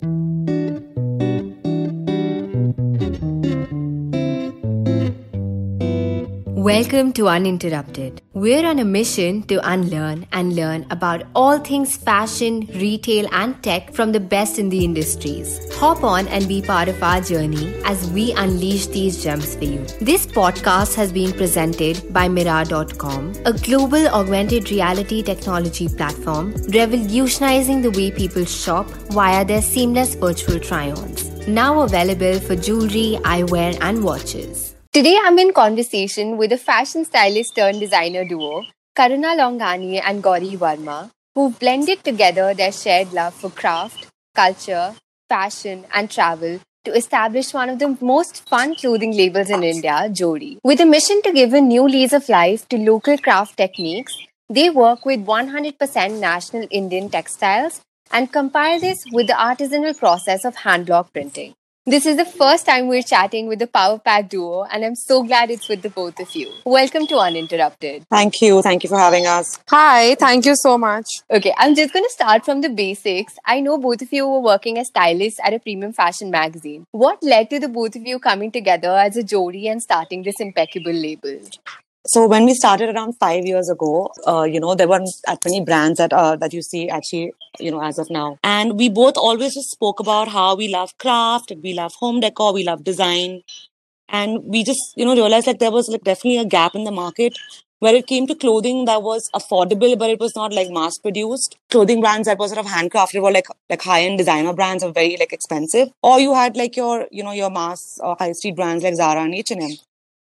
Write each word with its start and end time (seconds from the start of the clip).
thank 0.00 0.12
you. 0.12 0.37
Welcome 6.68 7.14
to 7.14 7.28
Uninterrupted. 7.28 8.20
We're 8.34 8.66
on 8.66 8.78
a 8.78 8.84
mission 8.84 9.42
to 9.44 9.58
unlearn 9.66 10.26
and 10.32 10.54
learn 10.54 10.84
about 10.90 11.22
all 11.34 11.58
things 11.58 11.96
fashion, 11.96 12.68
retail, 12.74 13.26
and 13.32 13.62
tech 13.62 13.94
from 13.94 14.12
the 14.12 14.20
best 14.20 14.58
in 14.58 14.68
the 14.68 14.84
industries. 14.84 15.74
Hop 15.76 16.04
on 16.04 16.28
and 16.28 16.46
be 16.46 16.60
part 16.60 16.88
of 16.88 17.02
our 17.02 17.22
journey 17.22 17.74
as 17.86 18.10
we 18.10 18.32
unleash 18.32 18.84
these 18.88 19.22
gems 19.22 19.56
for 19.56 19.64
you. 19.64 19.82
This 20.02 20.26
podcast 20.26 20.94
has 20.96 21.10
been 21.10 21.32
presented 21.32 22.12
by 22.12 22.28
Mirrar.com, 22.28 23.32
a 23.46 23.54
global 23.54 24.06
augmented 24.08 24.70
reality 24.70 25.22
technology 25.22 25.88
platform 25.88 26.54
revolutionizing 26.74 27.80
the 27.80 27.92
way 27.92 28.10
people 28.10 28.44
shop 28.44 28.84
via 29.16 29.42
their 29.42 29.62
seamless 29.62 30.16
virtual 30.16 30.60
try 30.60 30.90
ons. 30.90 31.30
Now 31.48 31.80
available 31.80 32.38
for 32.40 32.56
jewelry, 32.56 33.18
eyewear, 33.24 33.78
and 33.80 34.04
watches. 34.04 34.67
Today, 34.90 35.18
I'm 35.22 35.38
in 35.38 35.52
conversation 35.52 36.38
with 36.38 36.50
a 36.50 36.56
fashion 36.56 37.04
stylist 37.04 37.54
turned 37.54 37.78
designer 37.78 38.24
duo, 38.24 38.64
Karuna 38.96 39.36
Laungani 39.36 40.00
and 40.02 40.22
Gauri 40.22 40.56
Verma, 40.56 41.10
who've 41.34 41.56
blended 41.58 42.02
together 42.02 42.54
their 42.54 42.72
shared 42.72 43.12
love 43.12 43.34
for 43.34 43.50
craft, 43.50 44.06
culture, 44.34 44.94
fashion, 45.28 45.84
and 45.92 46.10
travel 46.10 46.58
to 46.86 46.96
establish 46.96 47.52
one 47.52 47.68
of 47.68 47.78
the 47.78 47.98
most 48.00 48.48
fun 48.48 48.74
clothing 48.76 49.14
labels 49.14 49.50
in 49.50 49.62
India, 49.62 50.08
Jodi. 50.10 50.58
With 50.64 50.80
a 50.80 50.86
mission 50.86 51.20
to 51.22 51.32
give 51.32 51.52
a 51.52 51.60
new 51.60 51.86
lease 51.86 52.14
of 52.14 52.26
life 52.30 52.66
to 52.70 52.78
local 52.78 53.18
craft 53.18 53.58
techniques, 53.58 54.16
they 54.48 54.70
work 54.70 55.04
with 55.04 55.26
100% 55.26 56.18
national 56.18 56.66
Indian 56.70 57.10
textiles 57.10 57.82
and 58.10 58.32
compile 58.32 58.80
this 58.80 59.04
with 59.12 59.26
the 59.26 59.34
artisanal 59.34 59.96
process 59.96 60.46
of 60.46 60.56
hand 60.56 60.86
block 60.86 61.12
printing. 61.12 61.54
This 61.88 62.04
is 62.04 62.18
the 62.18 62.26
first 62.26 62.66
time 62.66 62.86
we're 62.86 63.02
chatting 63.02 63.46
with 63.46 63.60
the 63.60 63.66
Power 63.66 63.98
Pack 63.98 64.28
duo, 64.28 64.64
and 64.64 64.84
I'm 64.84 64.94
so 64.94 65.22
glad 65.22 65.50
it's 65.50 65.70
with 65.70 65.80
the 65.80 65.88
both 65.88 66.20
of 66.20 66.36
you. 66.36 66.52
Welcome 66.66 67.06
to 67.06 67.16
Uninterrupted. 67.16 68.04
Thank 68.10 68.42
you. 68.42 68.60
Thank 68.60 68.82
you 68.82 68.90
for 68.90 68.98
having 68.98 69.26
us. 69.26 69.58
Hi, 69.70 70.14
thank 70.16 70.44
you 70.44 70.54
so 70.54 70.76
much. 70.76 71.06
Okay, 71.30 71.54
I'm 71.56 71.74
just 71.74 71.94
going 71.94 72.04
to 72.04 72.10
start 72.10 72.44
from 72.44 72.60
the 72.60 72.68
basics. 72.68 73.38
I 73.46 73.60
know 73.60 73.78
both 73.78 74.02
of 74.02 74.12
you 74.12 74.28
were 74.28 74.40
working 74.40 74.76
as 74.76 74.88
stylists 74.88 75.40
at 75.42 75.54
a 75.54 75.58
premium 75.58 75.94
fashion 75.94 76.30
magazine. 76.30 76.84
What 76.90 77.22
led 77.22 77.48
to 77.48 77.58
the 77.58 77.70
both 77.70 77.96
of 77.96 78.02
you 78.02 78.18
coming 78.18 78.52
together 78.52 78.90
as 78.90 79.16
a 79.16 79.22
Jodi 79.22 79.66
and 79.68 79.80
starting 79.80 80.24
this 80.24 80.40
impeccable 80.40 80.92
label? 80.92 81.40
So 82.06 82.26
when 82.26 82.46
we 82.46 82.54
started 82.54 82.94
around 82.94 83.14
five 83.20 83.44
years 83.44 83.68
ago, 83.68 84.10
uh, 84.26 84.42
you 84.44 84.60
know, 84.60 84.74
there 84.74 84.88
weren't 84.88 85.10
that 85.26 85.44
many 85.44 85.60
brands 85.60 85.98
that 85.98 86.12
uh, 86.12 86.36
that 86.36 86.52
you 86.54 86.62
see 86.62 86.88
actually, 86.88 87.32
you 87.58 87.70
know, 87.70 87.82
as 87.82 87.98
of 87.98 88.08
now. 88.08 88.38
And 88.42 88.78
we 88.78 88.88
both 88.88 89.16
always 89.16 89.54
just 89.54 89.70
spoke 89.70 90.00
about 90.00 90.28
how 90.28 90.56
we 90.56 90.68
love 90.68 90.96
craft, 90.98 91.52
we 91.62 91.74
love 91.74 91.94
home 91.94 92.20
decor, 92.20 92.52
we 92.54 92.64
love 92.64 92.82
design, 92.84 93.42
and 94.08 94.42
we 94.44 94.64
just, 94.64 94.94
you 94.96 95.04
know, 95.04 95.14
realized 95.14 95.46
like 95.46 95.58
there 95.58 95.70
was 95.70 95.88
like 95.88 96.04
definitely 96.04 96.38
a 96.38 96.46
gap 96.46 96.74
in 96.74 96.84
the 96.84 96.90
market 96.92 97.36
where 97.80 97.94
it 97.94 98.06
came 98.06 98.26
to 98.26 98.34
clothing 98.34 98.86
that 98.86 99.02
was 99.02 99.30
affordable, 99.34 99.98
but 99.98 100.10
it 100.10 100.20
was 100.20 100.34
not 100.34 100.52
like 100.52 100.70
mass 100.70 100.98
produced. 100.98 101.56
Clothing 101.70 102.00
brands 102.00 102.26
that 102.26 102.38
were 102.38 102.48
sort 102.48 102.58
of 102.58 102.66
handcrafted 102.66 103.22
were 103.22 103.32
like 103.32 103.48
like 103.68 103.82
high 103.82 104.02
end 104.02 104.18
designer 104.18 104.54
brands 104.54 104.82
are 104.84 104.92
very 104.92 105.16
like 105.18 105.32
expensive. 105.32 105.88
Or 106.02 106.20
you 106.20 106.34
had 106.34 106.56
like 106.56 106.76
your 106.76 107.06
you 107.10 107.22
know 107.22 107.32
your 107.32 107.50
mass 107.50 107.98
or 108.02 108.16
high 108.18 108.32
street 108.32 108.56
brands 108.56 108.84
like 108.84 108.94
Zara 108.94 109.22
and 109.22 109.34
H 109.34 109.50
and 109.50 109.62
M 109.62 109.76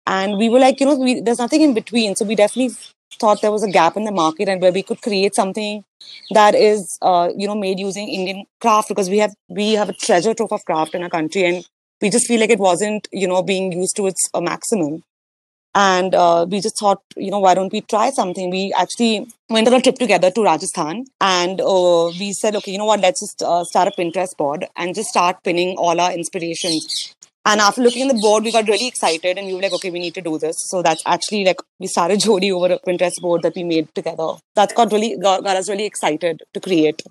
and 0.07 0.37
we 0.39 0.49
were 0.49 0.59
like 0.59 0.81
you 0.81 0.87
know 0.87 0.97
we, 0.97 1.21
there's 1.21 1.39
nothing 1.39 1.63
in 1.63 1.75
between. 1.75 2.17
So 2.17 2.25
we 2.25 2.35
definitely 2.35 2.75
thought 3.21 3.41
there 3.43 3.53
was 3.53 3.63
a 3.63 3.71
gap 3.71 3.97
in 3.97 4.05
the 4.05 4.13
market 4.13 4.49
and 4.49 4.61
where 4.61 4.73
we 4.73 4.83
could 4.83 5.01
create 5.03 5.35
something 5.35 5.85
that 6.31 6.55
is 6.55 6.99
uh, 7.03 7.29
you 7.37 7.47
know 7.47 7.55
made 7.55 7.79
using 7.79 8.09
indian 8.09 8.45
craft 8.61 8.89
because 8.89 9.09
we 9.11 9.19
have 9.19 9.35
we 9.49 9.73
have 9.73 9.89
a 9.89 9.93
treasure 9.93 10.35
trove 10.35 10.53
of 10.53 10.65
craft 10.65 10.95
in 10.95 11.03
our 11.03 11.11
country 11.11 11.45
and 11.45 11.65
we 12.01 12.11
just 12.11 12.27
feel 12.27 12.41
like 12.41 12.51
it 12.51 12.59
wasn't 12.59 13.07
you 13.13 13.29
know 13.29 13.43
being 13.43 13.73
used 13.73 13.97
to 13.97 14.07
its 14.07 14.29
uh, 14.35 14.41
maximum. 14.41 15.03
And 15.75 16.15
uh, 16.15 16.47
we 16.51 16.61
just 16.61 16.79
thought 16.79 17.03
you 17.17 17.31
know 17.31 17.39
why 17.39 17.55
don't 17.55 17.73
we 17.73 17.81
try 17.83 18.11
something? 18.11 18.51
We 18.51 18.75
actually 18.77 19.29
went 19.49 19.69
on 19.69 19.75
a 19.75 19.81
trip 19.81 19.97
together 19.97 20.31
to 20.31 20.43
rajasthan 20.45 21.07
and 21.21 21.61
uh, 21.61 22.11
we 22.19 22.33
said 22.33 22.57
okay 22.57 22.73
you 22.73 22.79
know 22.79 22.85
what? 22.85 23.01
Let's 23.01 23.21
just 23.21 23.43
uh, 23.43 23.65
start 23.65 23.89
a 23.89 23.93
pinterest 23.93 24.37
board 24.37 24.67
and 24.77 24.95
just 24.95 25.09
start 25.11 25.43
pinning 25.45 25.77
all 25.79 25.99
our 26.01 26.13
inspirations 26.13 27.15
and 27.45 27.61
after 27.61 27.83
looking 27.83 28.09
at 28.09 28.15
the 28.15 28.21
board, 28.21 28.45
we 28.45 28.53
got 28.53 28.69
really 28.69 28.87
excited 28.87 29.37
and 29.37 29.47
we 29.47 29.55
were 29.55 29.61
like, 29.63 29.73
okay, 29.73 29.91
we 29.91 29.99
need 29.99 30.15
to 30.15 30.21
do 30.21 30.39
this. 30.39 30.57
So 30.71 30.81
that's 30.81 31.03
actually 31.07 31.45
like, 31.45 31.61
we 31.81 31.89
started 31.89 32.21
Jodi 32.21 32.53
over 32.53 32.75
a 32.75 32.79
Pinterest 32.79 33.21
board 33.21 33.43
that 33.43 33.55
we 33.57 33.65
made 33.65 33.93
together. 33.95 34.35
That 34.55 34.75
got 34.75 34.93
really, 34.93 35.17
got, 35.21 35.43
got 35.43 35.57
us 35.57 35.69
really 35.69 35.87
excited 35.87 36.43
to 36.55 36.61
create. 36.61 37.03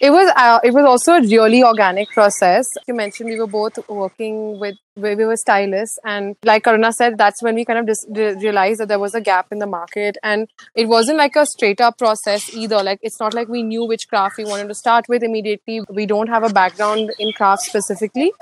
It 0.00 0.10
was 0.10 0.30
uh, 0.36 0.58
it 0.64 0.74
was 0.74 0.84
also 0.84 1.12
a 1.12 1.20
really 1.22 1.62
organic 1.62 2.08
process. 2.10 2.66
You 2.88 2.94
mentioned 2.94 3.30
we 3.30 3.38
were 3.38 3.46
both 3.46 3.78
working 3.88 4.58
with 4.58 4.74
we 4.96 5.14
were 5.14 5.36
stylists, 5.36 5.98
and 6.04 6.34
like 6.44 6.64
Karuna 6.64 6.92
said, 6.92 7.16
that's 7.16 7.42
when 7.42 7.54
we 7.54 7.64
kind 7.64 7.78
of 7.78 7.86
dis- 7.86 8.04
realized 8.12 8.80
that 8.80 8.88
there 8.88 8.98
was 8.98 9.14
a 9.14 9.20
gap 9.20 9.46
in 9.52 9.60
the 9.60 9.68
market, 9.68 10.18
and 10.22 10.48
it 10.74 10.88
wasn't 10.88 11.18
like 11.18 11.36
a 11.36 11.46
straight 11.46 11.80
up 11.80 11.96
process 11.96 12.52
either. 12.54 12.82
Like 12.82 12.98
it's 13.02 13.20
not 13.20 13.34
like 13.34 13.48
we 13.48 13.62
knew 13.62 13.84
which 13.84 14.08
craft 14.08 14.36
we 14.36 14.44
wanted 14.44 14.66
to 14.68 14.74
start 14.74 15.08
with 15.08 15.22
immediately. 15.22 15.80
We 15.88 16.06
don't 16.06 16.28
have 16.28 16.42
a 16.42 16.52
background 16.52 17.12
in 17.20 17.32
craft 17.32 17.62
specifically, 17.62 18.32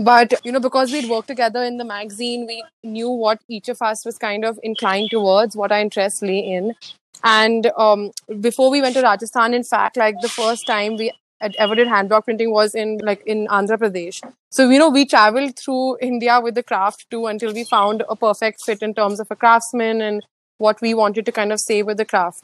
but 0.00 0.32
you 0.44 0.50
know 0.50 0.60
because 0.60 0.92
we'd 0.92 1.10
worked 1.10 1.28
together 1.28 1.62
in 1.62 1.76
the 1.76 1.84
magazine, 1.84 2.46
we 2.46 2.64
knew 2.82 3.10
what 3.10 3.38
each 3.48 3.68
of 3.68 3.82
us 3.82 4.04
was 4.06 4.16
kind 4.16 4.46
of 4.46 4.58
inclined 4.62 5.10
towards, 5.10 5.56
what 5.56 5.72
our 5.72 5.80
interests 5.80 6.22
lay 6.22 6.38
in, 6.38 6.74
and 7.22 7.70
um, 7.76 8.10
before 8.40 8.70
we 8.70 8.80
went 8.80 8.94
to 8.94 9.02
Rajasthan, 9.02 9.54
in 9.54 9.64
fact, 9.64 9.96
like 9.96 10.16
the 10.20 10.28
first 10.28 10.66
time 10.66 10.96
we 10.96 11.12
ever 11.58 11.74
did 11.74 11.88
hand 11.88 12.08
block 12.08 12.24
printing 12.24 12.52
was 12.52 12.74
in 12.74 12.98
like 13.02 13.22
in 13.26 13.46
Andhra 13.48 13.76
Pradesh. 13.78 14.20
So 14.50 14.68
you 14.68 14.78
know 14.78 14.90
we 14.90 15.04
traveled 15.04 15.58
through 15.58 15.98
India 16.00 16.40
with 16.40 16.54
the 16.54 16.62
craft 16.62 17.06
too 17.10 17.26
until 17.26 17.52
we 17.52 17.64
found 17.64 18.04
a 18.08 18.16
perfect 18.16 18.62
fit 18.62 18.82
in 18.82 18.94
terms 18.94 19.20
of 19.20 19.28
a 19.30 19.36
craftsman 19.36 20.00
and 20.00 20.22
what 20.66 20.80
we 20.80 20.94
wanted 21.02 21.26
to 21.26 21.32
kind 21.40 21.52
of 21.52 21.60
say 21.60 21.82
with 21.82 21.98
the 21.98 22.08
craft. 22.14 22.42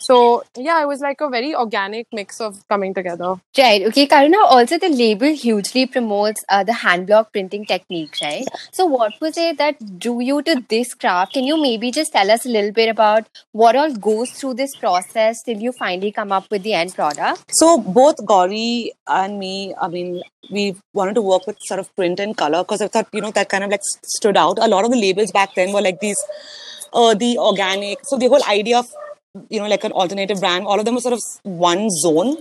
So 0.00 0.42
yeah, 0.56 0.82
it 0.82 0.86
was 0.88 1.00
like 1.00 1.20
a 1.20 1.28
very 1.28 1.54
organic 1.54 2.06
mix 2.12 2.40
of 2.40 2.66
coming 2.68 2.94
together. 2.94 3.34
Right. 3.58 3.82
Okay, 3.88 4.06
Karuna. 4.06 4.38
Also, 4.56 4.78
the 4.78 4.88
label 4.88 5.34
hugely 5.42 5.86
promotes 5.86 6.42
uh, 6.48 6.64
the 6.64 6.72
hand 6.72 7.06
block 7.06 7.32
printing 7.32 7.66
technique, 7.66 8.16
right? 8.22 8.46
So, 8.72 8.86
what 8.86 9.20
was 9.20 9.36
it 9.36 9.58
that 9.58 9.98
drew 9.98 10.20
you 10.20 10.40
to 10.42 10.64
this 10.70 10.94
craft? 10.94 11.34
Can 11.34 11.44
you 11.44 11.60
maybe 11.60 11.90
just 11.90 12.12
tell 12.12 12.30
us 12.30 12.46
a 12.46 12.48
little 12.48 12.72
bit 12.72 12.88
about 12.88 13.28
what 13.52 13.76
all 13.76 13.94
goes 13.94 14.30
through 14.30 14.54
this 14.54 14.74
process 14.76 15.42
till 15.42 15.58
you 15.58 15.72
finally 15.72 16.12
come 16.12 16.32
up 16.32 16.50
with 16.50 16.62
the 16.62 16.72
end 16.72 16.94
product? 16.94 17.44
So, 17.50 17.76
both 17.78 18.24
Gauri 18.24 18.92
and 19.06 19.38
me, 19.38 19.74
I 19.80 19.88
mean, 19.88 20.22
we 20.50 20.76
wanted 20.94 21.14
to 21.14 21.22
work 21.22 21.46
with 21.46 21.58
sort 21.60 21.78
of 21.78 21.94
print 21.94 22.20
and 22.20 22.34
color 22.36 22.62
because 22.64 22.80
I 22.80 22.88
thought, 22.88 23.08
you 23.12 23.20
know, 23.20 23.32
that 23.32 23.50
kind 23.50 23.64
of 23.64 23.70
like 23.70 23.82
stood 24.02 24.38
out. 24.38 24.58
A 24.58 24.68
lot 24.68 24.86
of 24.86 24.90
the 24.90 25.00
labels 25.00 25.30
back 25.30 25.54
then 25.54 25.74
were 25.74 25.82
like 25.82 26.00
these 26.00 26.24
uh, 26.92 27.14
the 27.14 27.38
organic. 27.38 27.98
So 28.04 28.16
the 28.16 28.28
whole 28.28 28.44
idea 28.48 28.78
of 28.78 28.86
you 29.48 29.60
know, 29.60 29.68
like 29.68 29.84
an 29.84 29.92
alternative 29.92 30.40
brand. 30.40 30.66
All 30.66 30.78
of 30.78 30.84
them 30.84 30.96
are 30.96 31.00
sort 31.00 31.14
of 31.14 31.22
one 31.42 31.90
zone. 31.90 32.36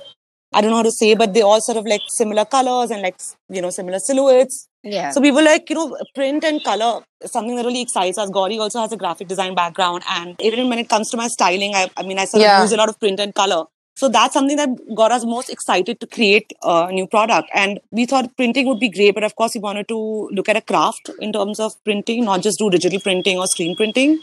I 0.51 0.61
don't 0.61 0.71
know 0.71 0.77
how 0.77 0.83
to 0.83 0.91
say, 0.91 1.13
but 1.13 1.33
they 1.33 1.41
all 1.41 1.61
sort 1.61 1.77
of 1.77 1.85
like 1.85 2.01
similar 2.07 2.43
colors 2.45 2.89
and 2.89 3.01
like, 3.03 3.19
you 3.49 3.61
know, 3.61 3.69
similar 3.69 3.99
silhouettes. 3.99 4.67
Yeah. 4.83 5.11
So 5.11 5.21
we 5.21 5.31
were 5.31 5.43
like, 5.43 5.69
you 5.69 5.75
know, 5.75 5.95
print 6.15 6.43
and 6.43 6.63
color 6.63 7.03
something 7.25 7.55
that 7.55 7.65
really 7.65 7.81
excites 7.81 8.17
us. 8.17 8.29
Gauri 8.29 8.57
also 8.57 8.79
has 8.79 8.91
a 8.91 8.97
graphic 8.97 9.27
design 9.27 9.53
background. 9.53 10.03
And 10.09 10.35
even 10.41 10.69
when 10.69 10.79
it 10.79 10.89
comes 10.89 11.11
to 11.11 11.17
my 11.17 11.27
styling, 11.27 11.75
I, 11.75 11.89
I 11.95 12.03
mean, 12.03 12.17
I 12.17 12.25
sort 12.25 12.41
yeah. 12.41 12.57
of 12.57 12.63
use 12.63 12.71
a 12.71 12.77
lot 12.77 12.89
of 12.89 12.99
print 12.99 13.19
and 13.19 13.35
color. 13.35 13.65
So 13.99 14.07
that's 14.07 14.33
something 14.33 14.55
that 14.55 14.69
got 14.95 15.11
us 15.11 15.25
most 15.25 15.49
excited 15.49 15.99
to 15.99 16.07
create 16.07 16.53
a 16.63 16.89
new 16.89 17.05
product. 17.05 17.49
And 17.53 17.81
we 17.91 18.05
thought 18.05 18.33
printing 18.37 18.65
would 18.67 18.79
be 18.79 18.87
great, 18.87 19.13
but 19.13 19.25
of 19.25 19.35
course, 19.35 19.55
we 19.55 19.59
wanted 19.59 19.89
to 19.89 20.29
look 20.31 20.47
at 20.47 20.55
a 20.55 20.61
craft 20.61 21.09
in 21.19 21.33
terms 21.33 21.59
of 21.59 21.73
printing, 21.83 22.23
not 22.23 22.41
just 22.41 22.59
do 22.59 22.69
digital 22.69 23.01
printing 23.01 23.37
or 23.37 23.47
screen 23.47 23.75
printing. 23.75 24.21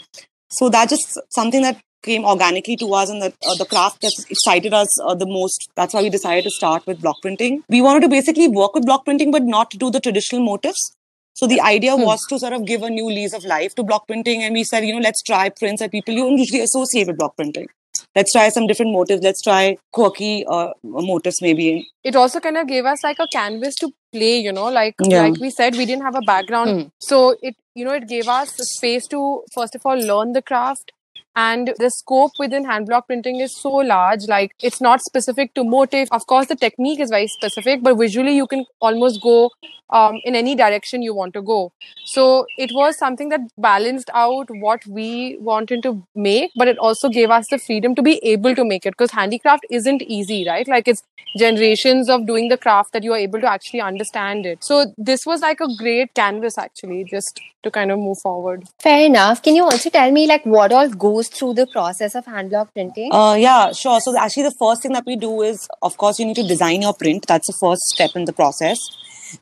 So 0.49 0.71
that's 0.71 0.93
just 0.93 1.19
something 1.29 1.61
that 1.61 1.79
came 2.03 2.25
organically 2.25 2.77
to 2.77 2.95
us 2.95 3.11
and 3.11 3.21
the, 3.21 3.35
uh, 3.47 3.55
the 3.57 3.67
craft 3.67 4.01
that 4.01 4.13
excited 4.31 4.73
us 4.73 4.89
uh, 5.03 5.15
the 5.15 5.27
most. 5.27 5.69
That's 5.77 5.93
why 5.93 6.01
we 6.01 6.09
decided 6.09 6.45
to 6.45 6.51
start 6.51 6.87
with 6.87 7.03
block 7.03 7.17
printing. 7.21 7.63
We 7.69 7.83
wanted 7.83 8.01
to 8.01 8.09
basically 8.09 8.49
work 8.49 8.75
with 8.75 8.87
block 8.87 9.05
printing, 9.05 9.31
but 9.31 9.43
not 9.43 9.73
do 9.73 9.91
the 9.91 10.01
traditional 10.01 10.43
motifs. 10.43 10.97
So 11.35 11.47
the 11.47 11.61
idea 11.61 11.95
hmm. 11.97 12.03
was 12.03 12.25
to 12.31 12.39
sort 12.39 12.55
of 12.55 12.65
give 12.65 12.83
a 12.83 12.89
new 12.89 13.09
lease 13.09 13.35
of 13.35 13.45
life 13.45 13.75
to 13.75 13.83
block 13.83 14.07
printing. 14.07 14.43
And 14.43 14.55
we 14.55 14.65
said, 14.65 14.87
you 14.87 14.95
know, 14.95 15.01
let's 15.01 15.23
try 15.23 15.51
prints 15.51 15.81
that 15.81 15.93
people 15.93 16.15
you 16.15 16.35
usually 16.35 16.63
associate 16.63 17.09
with 17.09 17.19
block 17.19 17.37
printing. 17.37 17.69
Let's 18.17 18.33
try 18.33 18.49
some 18.49 18.67
different 18.67 18.93
motives. 18.93 19.23
Let's 19.23 19.43
try 19.43 19.77
quirky 19.93 20.45
uh, 20.47 20.71
motifs 20.83 21.43
maybe. 21.43 21.87
It 22.03 22.17
also 22.17 22.41
kind 22.41 22.57
of 22.57 22.67
gave 22.67 22.87
us 22.87 23.05
like 23.05 23.19
a 23.21 23.27
canvas 23.31 23.75
to 23.77 23.93
play, 24.11 24.39
you 24.39 24.53
know, 24.53 24.69
like 24.71 24.95
yeah. 25.03 25.23
like 25.23 25.39
we 25.39 25.51
said, 25.51 25.77
we 25.77 25.85
didn't 25.85 26.03
have 26.03 26.17
a 26.17 26.23
background. 26.23 26.71
Hmm. 26.71 26.89
So 26.99 27.37
it, 27.43 27.55
you 27.75 27.85
know, 27.85 27.93
it 27.93 28.09
gave 28.09 28.27
us 28.27 28.57
space 28.57 29.07
to, 29.09 29.43
first 29.55 29.75
of 29.75 29.83
all, 29.85 29.99
learn 29.99 30.33
the 30.33 30.41
craft 30.41 30.93
and 31.37 31.73
the 31.79 31.91
scope 31.91 32.33
within 32.39 32.65
hand 32.65 32.87
block 32.87 33.07
printing 33.07 33.41
is 33.41 33.55
so 33.55 33.71
large 33.71 34.27
like 34.27 34.55
it's 34.63 34.81
not 34.81 35.03
specific 35.03 35.55
to 35.55 35.63
motif. 35.65 36.09
Of 36.11 36.27
course 36.27 36.47
the 36.47 36.57
technique 36.57 36.99
is 36.99 37.11
very 37.11 37.29
specific 37.29 37.83
but 37.83 37.97
visually 37.97 38.35
you 38.35 38.47
can 38.47 38.65
almost 38.81 39.23
go 39.23 39.51
um, 39.91 40.19
in 40.25 40.35
any 40.35 40.55
direction 40.55 41.03
you 41.03 41.15
want 41.15 41.35
to 41.35 41.43
go. 41.43 41.73
So 42.07 42.47
it 42.57 42.71
was 42.73 42.99
something 42.99 43.29
that 43.29 43.41
balanced 43.59 44.11
out 44.15 44.49
what 44.51 44.85
we 44.87 45.37
wanted 45.39 45.83
to 45.85 46.05
make 46.15 46.51
but 46.57 46.69
it 46.69 46.79
also 46.79 47.09
gave 47.09 47.31
us 47.31 47.49
the 47.49 47.59
freedom 47.59 47.95
to 47.95 48.03
be 48.03 48.17
able 48.25 48.55
to 48.55 48.65
make 48.65 48.87
it 48.87 48.93
because 48.93 49.11
handicraft 49.11 49.67
isn't 49.71 50.03
easy 50.03 50.47
right? 50.49 50.67
Like 50.67 50.89
it's 50.89 51.03
generations 51.37 52.09
of 52.09 52.27
doing 52.27 52.49
the 52.49 52.57
craft 52.57 52.93
that 52.93 53.03
you 53.03 53.13
are 53.13 53.19
able 53.19 53.41
to 53.41 53.51
actually 53.51 53.81
understand 53.81 54.47
it. 54.47 54.65
So 54.65 54.95
this 54.97 55.27
was 55.27 55.43
like 55.43 55.61
a 55.61 55.69
great 55.77 56.15
canvas 56.15 56.57
actually 56.57 57.05
just 57.05 57.41
to 57.63 57.71
kind 57.71 57.91
of 57.91 57.99
move 57.99 58.19
forward. 58.23 58.65
Fair 58.81 59.05
enough. 59.05 59.43
Can 59.43 59.57
you 59.57 59.65
also 59.65 59.91
tell 59.91 60.11
me 60.11 60.27
like 60.27 60.47
what 60.47 60.73
all 60.73 60.89
goes 60.89 61.26
through 61.29 61.55
the 61.55 61.67
process 61.67 62.15
of 62.15 62.27
hand 62.27 62.51
block 62.51 62.73
printing? 62.73 63.13
Uh, 63.13 63.35
yeah 63.35 63.73
sure. 63.73 64.01
So 64.01 64.17
actually 64.19 64.45
the 64.45 64.57
first 64.59 64.83
thing 64.83 64.93
that 64.93 65.07
we 65.07 65.17
do 65.17 65.43
is 65.43 65.69
of 65.83 65.97
course 65.97 66.19
you 66.19 66.27
need 66.27 66.37
to 66.37 66.47
design 66.47 66.83
your 66.83 66.95
print. 66.95 67.27
That's 67.27 67.47
the 67.47 67.53
first 67.53 67.83
step 67.83 68.11
in 68.15 68.25
the 68.25 68.33
process. 68.33 68.79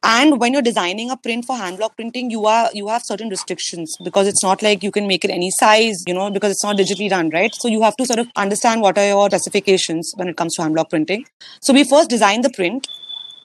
And 0.02 0.40
when 0.40 0.54
you're 0.54 0.62
designing 0.62 1.10
a 1.10 1.16
print 1.16 1.44
for 1.44 1.56
hand 1.56 1.76
block 1.76 1.96
printing 1.96 2.31
you 2.31 2.46
are 2.46 2.70
you 2.72 2.88
have 2.88 3.02
certain 3.04 3.28
restrictions 3.28 3.96
because 4.02 4.26
it's 4.26 4.42
not 4.42 4.62
like 4.62 4.82
you 4.82 4.90
can 4.90 5.06
make 5.06 5.25
it 5.25 5.31
any 5.31 5.50
size 5.50 6.02
you 6.06 6.14
know 6.14 6.31
because 6.31 6.52
it's 6.52 6.64
not 6.64 6.76
digitally 6.76 7.10
done 7.10 7.31
right? 7.31 7.54
So 7.54 7.69
you 7.69 7.82
have 7.82 7.96
to 7.96 8.06
sort 8.06 8.19
of 8.19 8.28
understand 8.36 8.81
what 8.81 8.98
are 8.98 9.06
your 9.06 9.28
specifications 9.28 10.12
when 10.16 10.28
it 10.28 10.36
comes 10.36 10.54
to 10.54 10.62
hand 10.62 10.75
block 10.75 10.90
printing. 10.90 11.26
So 11.60 11.72
we 11.75 11.84
first 11.84 12.10
design 12.10 12.40
the 12.40 12.50
print 12.50 12.88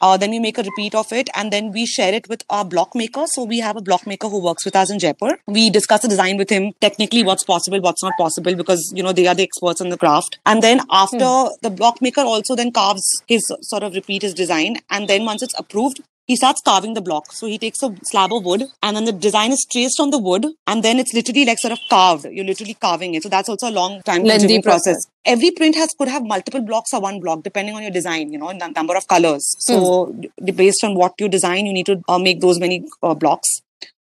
uh, 0.01 0.17
then 0.17 0.31
we 0.31 0.39
make 0.39 0.57
a 0.57 0.63
repeat 0.63 0.95
of 0.95 1.11
it 1.11 1.29
and 1.35 1.51
then 1.51 1.71
we 1.71 1.85
share 1.85 2.13
it 2.13 2.27
with 2.29 2.43
our 2.49 2.65
block 2.65 2.95
maker. 2.95 3.25
So 3.27 3.43
we 3.43 3.59
have 3.59 3.77
a 3.77 3.81
block 3.81 4.07
maker 4.07 4.29
who 4.29 4.43
works 4.43 4.65
with 4.65 4.75
us 4.75 4.91
in 4.91 4.99
Jaipur. 4.99 5.39
We 5.47 5.69
discuss 5.69 6.01
the 6.01 6.07
design 6.07 6.37
with 6.37 6.49
him, 6.49 6.73
technically 6.81 7.23
what's 7.23 7.43
possible, 7.43 7.81
what's 7.81 8.03
not 8.03 8.13
possible, 8.17 8.55
because, 8.55 8.91
you 8.95 9.03
know, 9.03 9.13
they 9.13 9.27
are 9.27 9.35
the 9.35 9.43
experts 9.43 9.81
in 9.81 9.89
the 9.89 9.97
craft. 9.97 10.39
And 10.45 10.61
then 10.61 10.81
after 10.89 11.17
hmm. 11.17 11.47
the 11.61 11.69
block 11.69 12.01
maker 12.01 12.21
also 12.21 12.55
then 12.55 12.71
carves 12.71 13.05
his 13.27 13.41
sort 13.61 13.83
of 13.83 13.93
repeat 13.93 14.21
his 14.21 14.33
design. 14.33 14.77
And 14.89 15.07
then 15.07 15.25
once 15.25 15.43
it's 15.43 15.57
approved, 15.57 16.01
he 16.29 16.35
starts 16.35 16.61
carving 16.63 16.93
the 16.93 17.01
block. 17.01 17.31
So 17.31 17.47
he 17.47 17.57
takes 17.57 17.81
a 17.81 17.89
slab 18.03 18.31
of 18.31 18.45
wood 18.45 18.65
and 18.83 18.95
then 18.95 19.05
the 19.05 19.11
design 19.11 19.51
is 19.51 19.65
traced 19.69 19.99
on 19.99 20.11
the 20.11 20.19
wood 20.19 20.45
and 20.67 20.83
then 20.83 20.99
it's 20.99 21.11
literally 21.11 21.43
like 21.43 21.57
sort 21.57 21.71
of 21.71 21.79
carved. 21.89 22.25
You're 22.25 22.45
literally 22.45 22.75
carving 22.75 23.15
it. 23.15 23.23
So 23.23 23.29
that's 23.29 23.49
also 23.49 23.67
a 23.67 23.71
long 23.71 24.03
time 24.03 24.23
consuming 24.23 24.61
process. 24.61 24.83
process. 24.83 25.07
Every 25.25 25.49
print 25.49 25.75
has 25.75 25.95
could 25.97 26.07
have 26.07 26.23
multiple 26.23 26.61
blocks 26.61 26.93
or 26.93 27.01
one 27.01 27.19
block 27.19 27.41
depending 27.41 27.73
on 27.75 27.81
your 27.81 27.91
design, 27.91 28.31
you 28.31 28.37
know, 28.37 28.53
the 28.53 28.67
number 28.67 28.95
of 28.95 29.07
colors. 29.07 29.55
So 29.57 30.05
hmm. 30.05 30.51
based 30.53 30.83
on 30.83 30.93
what 30.93 31.13
you 31.19 31.29
design, 31.29 31.65
you 31.65 31.73
need 31.73 31.87
to 31.87 31.99
uh, 32.07 32.19
make 32.19 32.41
those 32.41 32.59
many 32.59 32.85
uh, 33.01 33.15
blocks. 33.15 33.61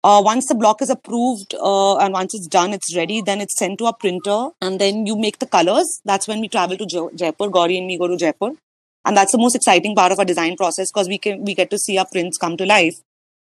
Uh, 0.03 0.21
once 0.25 0.49
the 0.49 0.57
block 0.57 0.83
is 0.83 0.91
approved 0.91 1.55
uh, 1.61 1.97
and 1.99 2.13
once 2.13 2.35
it's 2.35 2.49
done, 2.49 2.73
it's 2.73 2.97
ready, 2.97 3.23
then 3.23 3.41
it's 3.41 3.57
sent 3.57 3.79
to 3.79 3.85
a 3.85 3.93
printer 3.93 4.49
and 4.61 4.81
then 4.81 5.07
you 5.07 5.17
make 5.17 5.39
the 5.39 5.47
colors. 5.47 6.01
That's 6.05 6.27
when 6.27 6.41
we 6.41 6.49
travel 6.49 6.77
to 6.77 7.11
Jaipur. 7.15 7.49
Gauri 7.51 7.79
and 7.79 7.87
me 7.87 7.99
go 7.99 8.09
to 8.09 8.17
Jaipur 8.17 8.57
and 9.05 9.17
that's 9.17 9.33
the 9.33 9.39
most 9.39 9.57
exciting 9.57 9.95
part 9.95 10.13
of 10.13 10.19
our 10.19 10.25
design 10.25 10.57
process 10.57 10.91
because 10.91 11.09
we 11.09 11.19
can 11.19 11.45
we 11.45 11.55
get 11.55 11.71
to 11.71 11.79
see 11.79 11.99
our 11.99 12.07
prints 12.07 12.39
come 12.39 12.57
to 12.57 12.67
life. 12.67 12.97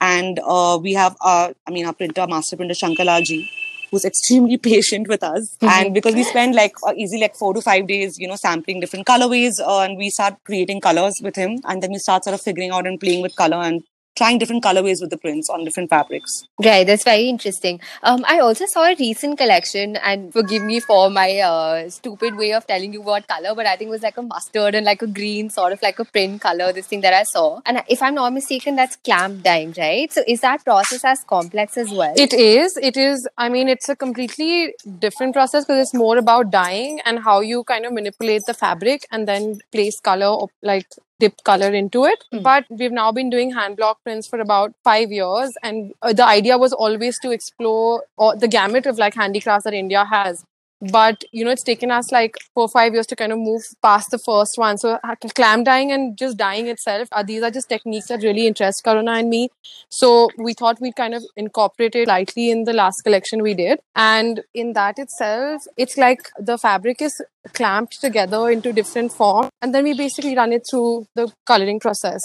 And 0.00 0.38
uh, 0.44 0.78
we 0.80 0.92
have 0.94 1.16
our 1.20 1.52
i 1.66 1.70
mean 1.70 1.86
our 1.86 1.92
printer 1.92 2.26
master 2.26 2.56
printer 2.56 2.74
shankalalji 2.74 3.48
who's 3.90 4.04
extremely 4.04 4.56
patient 4.68 5.08
with 5.08 5.22
us. 5.22 5.56
Mm-hmm. 5.56 5.68
and 5.68 5.94
because 5.94 6.14
we 6.14 6.22
spend 6.22 6.54
like 6.54 6.74
uh, 6.86 6.92
easy 6.96 7.18
like 7.18 7.34
four 7.34 7.52
to 7.54 7.62
five 7.62 7.86
days 7.86 8.18
you 8.18 8.28
know 8.28 8.36
sampling 8.36 8.80
different 8.80 9.06
colorways 9.06 9.60
uh, 9.60 9.80
and 9.80 9.96
we 9.96 10.10
start 10.10 10.34
creating 10.44 10.80
colors 10.80 11.20
with 11.22 11.36
him. 11.36 11.58
And 11.64 11.82
then 11.82 11.92
we 11.92 11.98
start 11.98 12.24
sort 12.24 12.34
of 12.34 12.40
figuring 12.40 12.70
out 12.70 12.86
and 12.86 13.00
playing 13.00 13.22
with 13.22 13.34
color 13.34 13.56
and 13.56 13.82
trying 14.18 14.38
different 14.38 14.62
colorways 14.62 15.00
with 15.00 15.10
the 15.10 15.16
prints 15.16 15.48
on 15.48 15.64
different 15.64 15.90
fabrics. 15.90 16.44
Right, 16.62 16.86
that's 16.86 17.04
very 17.04 17.28
interesting. 17.28 17.80
Um, 18.02 18.24
I 18.26 18.40
also 18.40 18.66
saw 18.66 18.84
a 18.84 18.96
recent 18.96 19.38
collection, 19.38 19.96
and 19.96 20.32
forgive 20.32 20.62
me 20.62 20.80
for 20.80 21.08
my 21.08 21.38
uh, 21.38 21.88
stupid 21.88 22.36
way 22.36 22.52
of 22.52 22.66
telling 22.66 22.92
you 22.92 23.00
what 23.00 23.26
color, 23.28 23.54
but 23.54 23.66
I 23.66 23.76
think 23.76 23.88
it 23.88 23.96
was 23.98 24.02
like 24.02 24.16
a 24.16 24.22
mustard 24.22 24.74
and 24.74 24.84
like 24.84 25.02
a 25.02 25.06
green, 25.06 25.50
sort 25.50 25.72
of 25.72 25.82
like 25.82 25.98
a 25.98 26.04
print 26.04 26.40
color. 26.40 26.72
This 26.72 26.86
thing 26.86 27.00
that 27.02 27.14
I 27.14 27.22
saw, 27.22 27.60
and 27.64 27.82
if 27.88 28.02
I'm 28.02 28.14
not 28.14 28.32
mistaken, 28.32 28.76
that's 28.76 28.96
clamp 28.96 29.42
dyeing, 29.42 29.74
right? 29.78 30.12
So 30.12 30.22
is 30.26 30.40
that 30.40 30.64
process 30.64 31.04
as 31.04 31.24
complex 31.24 31.76
as 31.76 31.90
well? 31.90 32.14
It 32.16 32.32
is. 32.34 32.76
It 32.76 32.96
is. 32.96 33.28
I 33.38 33.48
mean, 33.48 33.68
it's 33.68 33.88
a 33.88 33.96
completely 33.96 34.74
different 34.98 35.34
process 35.34 35.64
because 35.64 35.82
it's 35.82 35.94
more 35.94 36.18
about 36.18 36.50
dyeing 36.50 37.00
and 37.04 37.20
how 37.20 37.40
you 37.40 37.64
kind 37.64 37.86
of 37.86 37.92
manipulate 37.92 38.42
the 38.46 38.54
fabric 38.54 39.06
and 39.10 39.28
then 39.28 39.60
place 39.72 40.00
color 40.00 40.46
like 40.62 40.86
dip 41.20 41.42
color 41.44 41.72
into 41.72 42.04
it. 42.04 42.24
Mm. 42.32 42.42
But 42.42 42.64
we've 42.70 42.92
now 42.92 43.12
been 43.12 43.30
doing 43.30 43.52
hand 43.52 43.76
block 43.76 44.02
prints 44.02 44.26
for 44.26 44.40
about 44.40 44.74
five 44.84 45.10
years. 45.10 45.56
And 45.62 45.92
uh, 46.02 46.12
the 46.12 46.26
idea 46.26 46.58
was 46.58 46.72
always 46.72 47.18
to 47.20 47.30
explore 47.30 48.04
uh, 48.18 48.34
the 48.34 48.48
gamut 48.48 48.86
of 48.86 48.98
like 48.98 49.14
handicrafts 49.14 49.64
that 49.64 49.74
India 49.74 50.04
has 50.04 50.44
but 50.80 51.24
you 51.32 51.44
know 51.44 51.50
it's 51.50 51.62
taken 51.62 51.90
us 51.90 52.10
like 52.12 52.36
four 52.54 52.64
or 52.64 52.68
five 52.68 52.92
years 52.92 53.06
to 53.06 53.16
kind 53.16 53.32
of 53.32 53.38
move 53.38 53.62
past 53.82 54.10
the 54.10 54.18
first 54.18 54.52
one. 54.56 54.78
So 54.78 54.98
clamp 55.34 55.66
dyeing 55.66 55.92
and 55.92 56.16
just 56.16 56.36
dyeing 56.36 56.68
itself 56.68 57.08
uh, 57.12 57.22
these 57.22 57.42
are 57.42 57.50
just 57.50 57.68
techniques 57.68 58.08
that 58.08 58.22
really 58.22 58.46
interest 58.46 58.82
karuna 58.84 59.18
and 59.20 59.28
me. 59.28 59.50
So 59.90 60.28
we 60.38 60.54
thought 60.54 60.80
we'd 60.80 60.96
kind 60.96 61.14
of 61.14 61.24
incorporate 61.36 61.94
it 61.94 62.08
lightly 62.08 62.50
in 62.50 62.64
the 62.64 62.72
last 62.72 63.02
collection 63.02 63.42
we 63.42 63.54
did. 63.54 63.80
And 63.94 64.42
in 64.54 64.72
that 64.74 64.98
itself 64.98 65.62
it's 65.76 65.96
like 65.96 66.28
the 66.38 66.58
fabric 66.58 67.02
is 67.02 67.20
clamped 67.52 68.00
together 68.00 68.50
into 68.50 68.72
different 68.72 69.12
forms 69.12 69.50
and 69.62 69.74
then 69.74 69.84
we 69.84 69.94
basically 69.94 70.36
run 70.36 70.52
it 70.52 70.62
through 70.70 71.06
the 71.14 71.32
coloring 71.46 71.80
process 71.80 72.20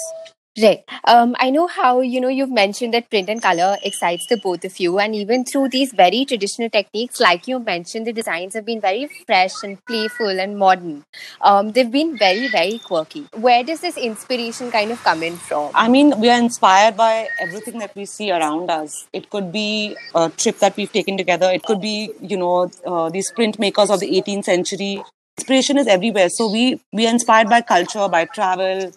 Right. 0.61 0.83
Um, 1.05 1.35
I 1.39 1.49
know 1.49 1.65
how, 1.65 2.01
you 2.01 2.21
know, 2.21 2.27
you've 2.27 2.51
mentioned 2.51 2.93
that 2.93 3.09
print 3.09 3.27
and 3.27 3.41
color 3.41 3.77
excites 3.81 4.27
the 4.27 4.37
both 4.37 4.63
of 4.63 4.79
you. 4.79 4.99
And 4.99 5.15
even 5.15 5.45
through 5.45 5.69
these 5.69 5.91
very 5.91 6.25
traditional 6.25 6.69
techniques, 6.69 7.19
like 7.19 7.47
you 7.47 7.57
mentioned, 7.57 8.05
the 8.05 8.13
designs 8.13 8.53
have 8.53 8.63
been 8.63 8.79
very 8.79 9.09
fresh 9.25 9.63
and 9.63 9.83
playful 9.85 10.39
and 10.39 10.59
modern. 10.59 11.05
Um, 11.41 11.71
they've 11.71 11.89
been 11.89 12.19
very, 12.19 12.49
very 12.49 12.77
quirky. 12.77 13.27
Where 13.33 13.63
does 13.63 13.79
this 13.79 13.97
inspiration 13.97 14.69
kind 14.69 14.91
of 14.91 15.03
come 15.03 15.23
in 15.23 15.37
from? 15.37 15.71
I 15.73 15.89
mean, 15.89 16.19
we 16.19 16.29
are 16.29 16.37
inspired 16.37 16.95
by 16.95 17.29
everything 17.39 17.79
that 17.79 17.95
we 17.95 18.05
see 18.05 18.31
around 18.31 18.69
us. 18.69 19.07
It 19.11 19.31
could 19.31 19.51
be 19.51 19.95
a 20.13 20.29
trip 20.29 20.59
that 20.59 20.77
we've 20.77 20.91
taken 20.91 21.17
together. 21.17 21.49
It 21.49 21.63
could 21.63 21.81
be, 21.81 22.11
you 22.21 22.37
know, 22.37 22.69
uh, 22.85 23.09
these 23.09 23.31
printmakers 23.31 23.89
of 23.91 24.01
the 24.01 24.21
18th 24.21 24.43
century. 24.43 25.03
Inspiration 25.35 25.79
is 25.79 25.87
everywhere. 25.87 26.29
So 26.29 26.51
we, 26.51 26.79
we 26.91 27.07
are 27.07 27.09
inspired 27.09 27.49
by 27.49 27.61
culture, 27.61 28.07
by 28.07 28.25
travel, 28.25 28.91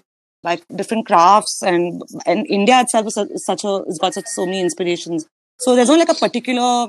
like 0.49 0.65
different 0.81 1.07
crafts 1.11 1.63
and 1.63 2.03
and 2.25 2.47
India 2.59 2.81
itself 2.81 3.07
is 3.07 3.45
such 3.45 3.65
a 3.65 3.75
has 3.87 3.99
got 4.05 4.15
such 4.19 4.27
so 4.27 4.47
many 4.47 4.61
inspirations. 4.61 5.27
So 5.59 5.75
there's 5.75 5.89
not 5.89 5.99
like 5.99 6.15
a 6.17 6.21
particular 6.27 6.89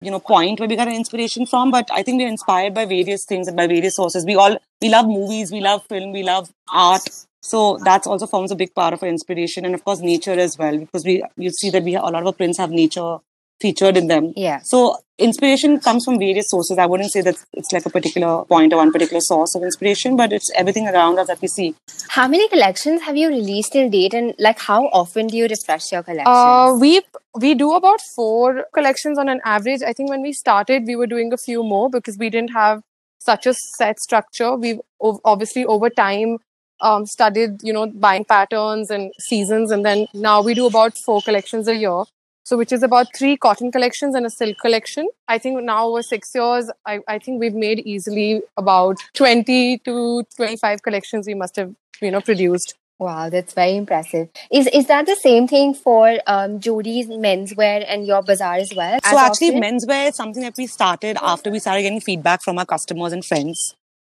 you 0.00 0.10
know 0.10 0.20
point 0.20 0.60
where 0.60 0.68
we 0.68 0.76
got 0.76 0.88
an 0.88 0.94
inspiration 1.02 1.46
from, 1.46 1.70
but 1.70 1.88
I 1.90 2.02
think 2.02 2.18
we're 2.20 2.34
inspired 2.36 2.74
by 2.74 2.84
various 2.84 3.24
things 3.24 3.48
and 3.48 3.56
by 3.56 3.66
various 3.66 3.96
sources. 3.96 4.26
We 4.32 4.36
all 4.36 4.58
we 4.82 4.90
love 4.96 5.06
movies, 5.06 5.52
we 5.52 5.60
love 5.60 5.86
film, 5.92 6.12
we 6.12 6.22
love 6.22 6.50
art. 6.86 7.08
So 7.42 7.78
that's 7.84 8.06
also 8.06 8.26
forms 8.26 8.50
a 8.50 8.56
big 8.56 8.74
part 8.74 8.94
of 8.94 9.02
our 9.02 9.08
inspiration, 9.08 9.64
and 9.64 9.74
of 9.74 9.84
course 9.84 10.00
nature 10.00 10.38
as 10.48 10.58
well, 10.58 10.78
because 10.78 11.04
we 11.04 11.22
you 11.36 11.50
see 11.50 11.70
that 11.70 11.82
we 11.90 11.94
a 11.94 12.02
lot 12.02 12.22
of 12.22 12.26
our 12.26 12.32
prints 12.42 12.58
have 12.58 12.70
nature 12.70 13.18
featured 13.60 13.96
in 13.96 14.08
them. 14.08 14.32
Yeah. 14.36 14.60
So 14.62 14.96
inspiration 15.18 15.78
comes 15.78 16.04
from 16.04 16.18
various 16.18 16.50
sources. 16.50 16.78
I 16.78 16.86
wouldn't 16.86 17.12
say 17.12 17.20
that 17.22 17.36
it's 17.52 17.72
like 17.72 17.86
a 17.86 17.90
particular 17.90 18.44
point 18.44 18.72
or 18.72 18.76
one 18.78 18.92
particular 18.92 19.20
source 19.20 19.54
of 19.54 19.62
inspiration, 19.62 20.16
but 20.16 20.32
it's 20.32 20.50
everything 20.54 20.88
around 20.88 21.18
us 21.18 21.28
that 21.28 21.40
we 21.40 21.48
see. 21.48 21.74
How 22.08 22.26
many 22.26 22.48
collections 22.48 23.02
have 23.02 23.16
you 23.16 23.28
released 23.28 23.72
till 23.72 23.88
date, 23.88 24.14
and 24.14 24.34
like 24.38 24.58
how 24.58 24.86
often 24.86 25.28
do 25.28 25.36
you 25.36 25.46
refresh 25.46 25.92
your 25.92 26.02
collections? 26.02 26.28
Uh, 26.28 26.76
we 26.80 27.02
we 27.38 27.54
do 27.54 27.74
about 27.74 28.00
four 28.00 28.66
collections 28.74 29.18
on 29.18 29.28
an 29.28 29.40
average. 29.44 29.82
I 29.82 29.92
think 29.92 30.10
when 30.10 30.22
we 30.22 30.32
started, 30.32 30.84
we 30.86 30.96
were 30.96 31.06
doing 31.06 31.32
a 31.32 31.36
few 31.36 31.62
more 31.62 31.88
because 31.90 32.18
we 32.18 32.30
didn't 32.30 32.52
have 32.52 32.82
such 33.18 33.46
a 33.46 33.54
set 33.54 34.00
structure. 34.00 34.56
We've 34.56 34.80
obviously 35.24 35.64
over 35.64 35.90
time 35.90 36.38
um, 36.80 37.06
studied, 37.06 37.62
you 37.62 37.72
know, 37.72 37.86
buying 37.86 38.24
patterns 38.24 38.90
and 38.90 39.12
seasons, 39.18 39.70
and 39.70 39.84
then 39.84 40.06
now 40.12 40.42
we 40.42 40.54
do 40.54 40.66
about 40.66 40.98
four 40.98 41.22
collections 41.22 41.68
a 41.68 41.76
year. 41.76 42.02
So, 42.44 42.58
which 42.58 42.72
is 42.72 42.82
about 42.82 43.06
three 43.16 43.36
cotton 43.36 43.72
collections 43.72 44.14
and 44.14 44.26
a 44.26 44.30
silk 44.30 44.58
collection. 44.58 45.08
I 45.28 45.38
think 45.38 45.62
now 45.62 45.88
over 45.88 46.02
six 46.02 46.34
years, 46.34 46.70
I, 46.86 47.00
I 47.08 47.18
think 47.18 47.40
we've 47.40 47.54
made 47.54 47.80
easily 47.80 48.42
about 48.58 48.98
20 49.14 49.78
to 49.78 50.24
25 50.36 50.82
collections 50.82 51.26
we 51.26 51.34
must 51.34 51.56
have, 51.56 51.74
you 52.02 52.10
know, 52.10 52.20
produced. 52.20 52.74
Wow, 52.98 53.28
that's 53.28 53.54
very 53.54 53.76
impressive. 53.76 54.28
Is 54.52 54.68
is 54.68 54.86
that 54.86 55.06
the 55.06 55.16
same 55.16 55.48
thing 55.48 55.74
for 55.74 56.18
um, 56.26 56.60
Jodi's 56.60 57.08
menswear 57.08 57.84
and 57.88 58.06
your 58.06 58.22
bazaar 58.22 58.54
as 58.54 58.72
well? 58.74 59.00
So 59.02 59.18
actually, 59.18 59.56
often? 59.56 59.62
menswear 59.62 60.08
is 60.10 60.14
something 60.14 60.42
that 60.42 60.56
we 60.56 60.68
started 60.68 61.16
after 61.20 61.50
we 61.50 61.58
started 61.58 61.82
getting 61.82 62.00
feedback 62.00 62.42
from 62.42 62.58
our 62.58 62.66
customers 62.66 63.12
and 63.12 63.24
friends 63.24 63.74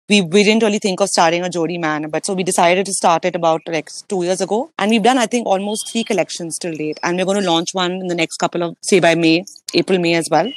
we, 0.09 0.23
we 0.23 0.43
didn't 0.43 0.63
really 0.63 0.79
think 0.79 1.01
of 1.01 1.09
starting 1.09 1.43
a 1.45 1.51
Jodi 1.51 1.77
Man, 1.77 2.09
but 2.09 2.25
so 2.25 2.33
we 2.33 2.43
decided 2.43 2.87
to 2.87 2.93
start 2.93 3.25
it 3.27 3.37
about 3.37 3.61
like 3.67 3.91
two 4.09 4.23
years 4.23 4.41
ago. 4.41 4.71
And 4.79 4.91
we've 4.91 5.03
done, 5.03 5.19
I 5.19 5.27
think, 5.27 5.47
almost 5.47 5.91
three 5.93 6.03
collections 6.03 6.59
till 6.59 6.73
date. 6.73 6.99
And 7.03 7.19
we're 7.19 7.27
going 7.27 7.43
to 7.43 7.51
launch 7.51 7.69
one 7.73 7.93
in 7.93 8.07
the 8.07 8.15
next 8.15 8.39
couple 8.39 8.63
of, 8.63 8.77
say 8.83 9.01
by 9.01 9.15
May, 9.15 9.45
April, 9.75 9.99
May 9.99 10.15
as 10.15 10.29
well. 10.31 10.51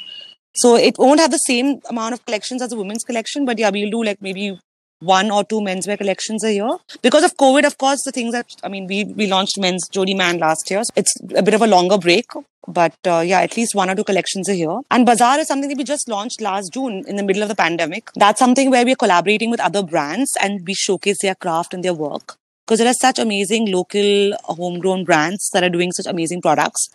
So 0.54 0.76
it 0.76 0.96
won't 0.98 1.20
have 1.20 1.30
the 1.30 1.38
same 1.38 1.80
amount 1.88 2.14
of 2.14 2.24
collections 2.24 2.62
as 2.62 2.72
a 2.72 2.76
women's 2.76 3.04
collection, 3.04 3.44
but 3.44 3.58
yeah, 3.58 3.70
we'll 3.70 3.90
do 3.90 4.02
like 4.04 4.20
maybe 4.20 4.58
one 5.02 5.30
or 5.30 5.44
two 5.44 5.60
menswear 5.60 5.98
collections 5.98 6.44
a 6.44 6.52
year. 6.52 6.76
Because 7.02 7.24
of 7.24 7.36
COVID, 7.36 7.66
of 7.66 7.76
course, 7.78 8.02
the 8.04 8.12
things 8.12 8.32
that, 8.32 8.46
I 8.62 8.68
mean, 8.68 8.86
we, 8.86 9.04
we 9.04 9.26
launched 9.26 9.58
men's 9.58 9.88
Jodi 9.88 10.14
Man 10.14 10.38
last 10.38 10.70
year. 10.70 10.82
So 10.84 10.92
it's 10.96 11.14
a 11.34 11.42
bit 11.42 11.54
of 11.54 11.62
a 11.62 11.66
longer 11.66 11.98
break, 11.98 12.26
But 12.68 12.94
uh, 13.06 13.20
yeah, 13.20 13.40
at 13.40 13.56
least 13.56 13.74
one 13.74 13.90
or 13.90 13.94
two 13.94 14.04
collections 14.04 14.48
a 14.48 14.54
year. 14.54 14.80
And 14.90 15.04
Bazaar 15.04 15.38
is 15.40 15.48
something 15.48 15.68
that 15.68 15.78
we 15.78 15.84
just 15.84 16.08
launched 16.08 16.40
last 16.40 16.72
June 16.72 17.04
in 17.06 17.16
the 17.16 17.22
middle 17.22 17.42
of 17.42 17.48
the 17.48 17.54
pandemic. 17.54 18.10
That's 18.14 18.38
something 18.38 18.70
where 18.70 18.84
we're 18.84 18.96
collaborating 18.96 19.50
with 19.50 19.60
other 19.60 19.82
brands 19.82 20.36
and 20.40 20.66
we 20.66 20.74
showcase 20.74 21.22
their 21.22 21.34
craft 21.34 21.74
and 21.74 21.82
their 21.82 21.94
work. 21.94 22.36
Because 22.64 22.78
there 22.78 22.88
are 22.88 22.94
such 22.94 23.18
amazing 23.18 23.72
local 23.72 24.32
homegrown 24.44 25.04
brands 25.04 25.50
that 25.52 25.64
are 25.64 25.68
doing 25.68 25.90
such 25.90 26.06
amazing 26.06 26.40
products. 26.40 26.88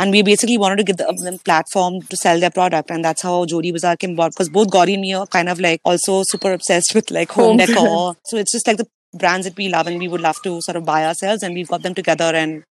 And 0.00 0.12
we 0.12 0.22
basically 0.22 0.56
wanted 0.56 0.76
to 0.76 0.84
give 0.84 0.96
them 0.96 1.38
platform 1.44 2.00
to 2.00 2.16
sell 2.16 2.40
their 2.40 2.50
product. 2.50 2.90
And 2.90 3.04
that's 3.04 3.20
how 3.20 3.44
Jodi 3.44 3.70
Bazaar 3.70 3.98
came 3.98 4.12
about. 4.12 4.32
Because 4.32 4.48
both 4.48 4.70
Gauri 4.70 4.94
and 4.94 5.02
me 5.02 5.12
are 5.12 5.26
kind 5.26 5.50
of 5.50 5.60
like 5.60 5.78
also 5.84 6.22
super 6.24 6.52
obsessed 6.52 6.94
with 6.94 7.10
like 7.10 7.30
home 7.30 7.58
decor. 7.58 8.16
so 8.24 8.38
it's 8.38 8.52
just 8.52 8.66
like 8.66 8.78
the 8.78 8.86
brands 9.12 9.46
that 9.46 9.58
we 9.58 9.68
love 9.68 9.86
and 9.86 9.98
we 9.98 10.08
would 10.08 10.22
love 10.22 10.40
to 10.42 10.62
sort 10.62 10.76
of 10.76 10.86
buy 10.86 11.04
ourselves. 11.04 11.42
And 11.42 11.54
we've 11.54 11.68
got 11.68 11.82
them 11.82 11.94
together 11.94 12.32
and 12.34 12.64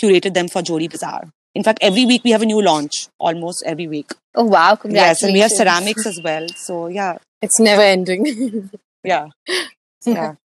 curated 0.00 0.34
them 0.34 0.46
for 0.46 0.62
Jodi 0.62 0.86
Bazaar. 0.86 1.24
In 1.56 1.64
fact, 1.64 1.80
every 1.82 2.06
week 2.06 2.22
we 2.22 2.30
have 2.30 2.42
a 2.42 2.46
new 2.46 2.62
launch, 2.62 3.08
almost 3.18 3.64
every 3.66 3.88
week. 3.88 4.12
Oh, 4.36 4.44
wow. 4.44 4.76
Congratulations. 4.76 4.94
Yes, 4.94 5.22
and 5.24 5.32
we 5.32 5.40
have 5.40 5.50
ceramics 5.50 6.06
as 6.06 6.20
well. 6.22 6.46
So, 6.54 6.86
yeah. 6.86 7.18
It's 7.42 7.58
never 7.58 7.82
ending. 7.82 8.70
yeah. 9.02 9.26
Yeah 10.04 10.36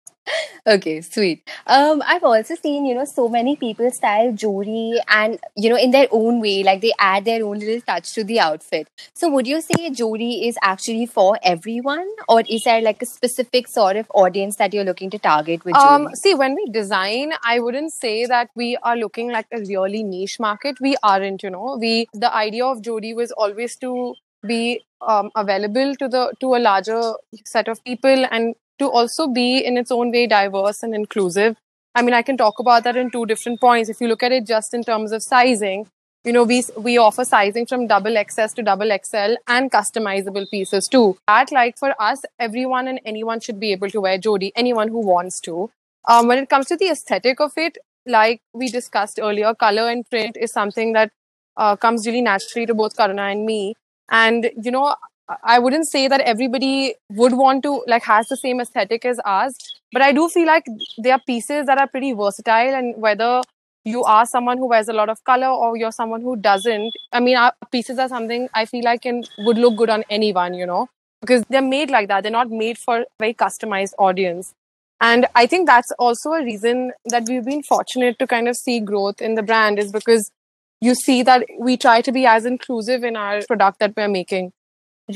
okay, 0.68 1.01
sweet. 1.01 1.48
Um, 1.68 2.01
I've 2.06 2.24
also 2.24 2.56
seen, 2.56 2.86
you 2.86 2.96
know, 2.96 3.06
so 3.06 3.28
many 3.28 3.56
people 3.56 3.90
style 3.92 4.32
jewelry 4.34 5.00
and, 5.08 5.40
you 5.56 5.70
know, 5.70 5.78
in 5.78 5.92
their 5.92 6.08
own 6.12 6.42
way, 6.42 6.63
like 6.63 6.82
they 6.82 6.94
add 7.00 7.25
their 7.25 7.44
own 7.44 7.60
little 7.60 7.82
touch 7.82 8.13
to 8.13 8.24
the 8.24 8.40
outfit. 8.40 8.88
So 9.13 9.30
would 9.32 9.48
you 9.48 9.62
say 9.62 9.90
jewelry 9.90 10.48
is 10.48 10.58
actually 10.62 11.06
for 11.06 11.38
everyone 11.44 12.08
or 12.28 12.44
is 12.48 12.63
there 12.63 12.82
like 12.82 13.01
a 13.01 13.06
specific 13.06 13.68
sort 13.68 13.96
of 13.96 14.08
audience 14.13 14.58
that 14.58 14.74
you're 14.74 14.84
looking 14.86 15.10
to 15.12 15.20
target 15.20 15.66
with 15.66 15.75
jewelry? 15.75 16.06
Um, 16.06 16.16
see, 16.16 16.34
when 16.34 16.56
we 16.56 16.70
design, 16.70 17.34
I 17.44 17.60
wouldn't 17.60 17.92
say 17.94 18.25
that 18.25 18.50
we 18.56 18.78
are 18.84 18.96
looking 18.96 19.32
like 19.32 19.48
a 19.51 19.60
really 19.60 20.04
niche 20.04 20.40
market. 20.40 20.80
We 20.80 20.96
aren't, 21.04 21.44
you 21.44 21.50
know, 21.50 21.78
we, 21.80 22.08
the 22.13 22.34
idea 22.34 22.66
of 22.66 22.82
jewelry 22.82 23.13
was 23.13 23.32
always 23.32 23.75
to 23.78 24.16
be 24.46 24.84
um, 25.08 25.30
available 25.36 25.96
to 25.96 26.08
the 26.08 26.34
to 26.40 26.56
a 26.56 26.60
larger 26.60 27.13
set 27.46 27.68
of 27.68 27.84
people 27.84 28.25
and 28.32 28.56
to 28.82 28.90
also 28.90 29.28
be 29.28 29.48
in 29.72 29.78
its 29.78 29.92
own 29.92 30.12
way 30.12 30.28
diverse 30.28 30.84
and 30.84 30.96
inclusive. 30.96 31.56
I 31.94 32.02
mean, 32.02 32.14
I 32.14 32.22
can 32.22 32.38
talk 32.38 32.60
about 32.60 32.84
that 32.86 32.96
in 32.96 33.12
two 33.12 33.26
different 33.26 33.60
points. 33.62 33.90
If 33.90 34.02
you 34.02 34.08
look 34.08 34.24
at 34.24 34.32
it 34.32 34.46
just 34.46 34.74
in 34.74 34.84
terms 34.84 35.12
of 35.12 35.24
sizing, 35.24 35.88
you 36.24 36.32
know, 36.32 36.44
we 36.44 36.64
we 36.78 36.98
offer 36.98 37.26
sizing 37.26 37.66
from 37.66 37.88
double 37.88 38.18
XS 38.22 38.54
to 38.56 38.64
double 38.64 38.96
XL 39.04 39.36
and 39.48 39.72
customizable 39.72 40.50
pieces 40.50 40.88
too. 40.88 41.18
That, 41.28 41.52
like 41.52 41.78
for 41.78 41.94
us, 42.00 42.22
everyone 42.40 42.88
and 42.88 43.00
anyone 43.06 43.40
should 43.40 43.60
be 43.60 43.72
able 43.72 43.90
to 43.90 44.02
wear 44.02 44.18
Jodi, 44.18 44.52
anyone 44.56 44.88
who 44.90 45.06
wants 45.14 45.40
to. 45.42 45.70
Um, 46.08 46.28
when 46.28 46.40
it 46.40 46.50
comes 46.50 46.68
to 46.68 46.78
the 46.78 46.90
aesthetic 46.90 47.40
of 47.40 47.58
it, 47.58 47.78
like 48.06 48.42
we 48.54 48.70
discussed 48.70 49.20
earlier, 49.22 49.54
color 49.54 49.90
and 49.90 50.08
print 50.10 50.38
is 50.40 50.52
something 50.52 50.94
that 50.94 51.12
uh, 51.58 51.76
comes 51.76 52.08
really 52.08 52.22
naturally 52.22 52.66
to 52.68 52.74
both 52.74 52.96
Karuna 52.96 53.32
and 53.32 53.46
me. 53.46 53.76
And 54.10 54.52
you 54.62 54.72
know, 54.72 54.96
I 55.44 55.60
wouldn't 55.60 55.88
say 55.88 56.08
that 56.08 56.22
everybody 56.22 56.96
would 57.10 57.34
want 57.34 57.64
to 57.64 57.84
like 57.88 58.04
has 58.04 58.28
the 58.28 58.38
same 58.38 58.60
aesthetic 58.60 59.06
as 59.06 59.20
us, 59.26 59.54
but 59.92 60.02
I 60.02 60.12
do 60.12 60.30
feel 60.30 60.48
like 60.48 60.66
there 60.98 61.14
are 61.14 61.22
pieces 61.26 61.66
that 61.66 61.78
are 61.78 61.88
pretty 61.88 62.14
versatile, 62.14 62.76
and 62.76 62.96
whether 63.02 63.42
you 63.84 64.04
are 64.04 64.26
someone 64.26 64.58
who 64.58 64.68
wears 64.68 64.88
a 64.88 64.94
lot 64.94 65.10
of 65.10 65.24
color 65.24 65.48
or 65.48 65.76
you're 65.76 65.92
someone 65.92 66.22
who 66.22 66.36
doesn't, 66.36 66.94
I 67.12 67.20
mean, 67.20 67.36
our 67.36 67.54
pieces 67.72 67.98
are 67.98 68.08
something 68.08 68.48
I 68.54 68.66
feel 68.66 68.84
like 68.84 69.02
can 69.02 69.24
would 69.40 69.58
look 69.58 69.76
good 69.76 69.90
on 69.90 70.04
anyone, 70.10 70.54
you 70.54 70.66
know, 70.66 70.88
because 71.20 71.44
they're 71.50 71.62
made 71.62 71.90
like 71.90 72.08
that. 72.08 72.22
They're 72.22 72.32
not 72.32 72.52
made 72.52 72.78
for 72.78 73.00
a 73.00 73.06
very 73.20 73.34
customized 73.34 73.94
audience. 73.98 74.54
And 75.00 75.26
I 75.34 75.48
think 75.48 75.66
that's 75.66 75.92
also 75.98 76.34
a 76.34 76.44
reason 76.44 76.92
that 77.06 77.24
we've 77.28 77.44
been 77.44 77.64
fortunate 77.64 78.20
to 78.20 78.28
kind 78.28 78.48
of 78.48 78.56
see 78.56 78.80
growth 78.80 79.20
in 79.20 79.34
the 79.34 79.42
brand 79.42 79.80
is 79.80 79.92
because 79.92 80.32
you 80.80 80.94
see 80.94 81.24
that 81.24 81.48
we 81.60 81.76
try 81.76 82.02
to 82.02 82.12
be 82.12 82.28
as 82.28 82.46
inclusive 82.46 83.04
in 83.04 83.16
our 83.16 83.42
product 83.48 83.80
that 83.80 83.94
we're 83.98 84.08
making. 84.08 84.52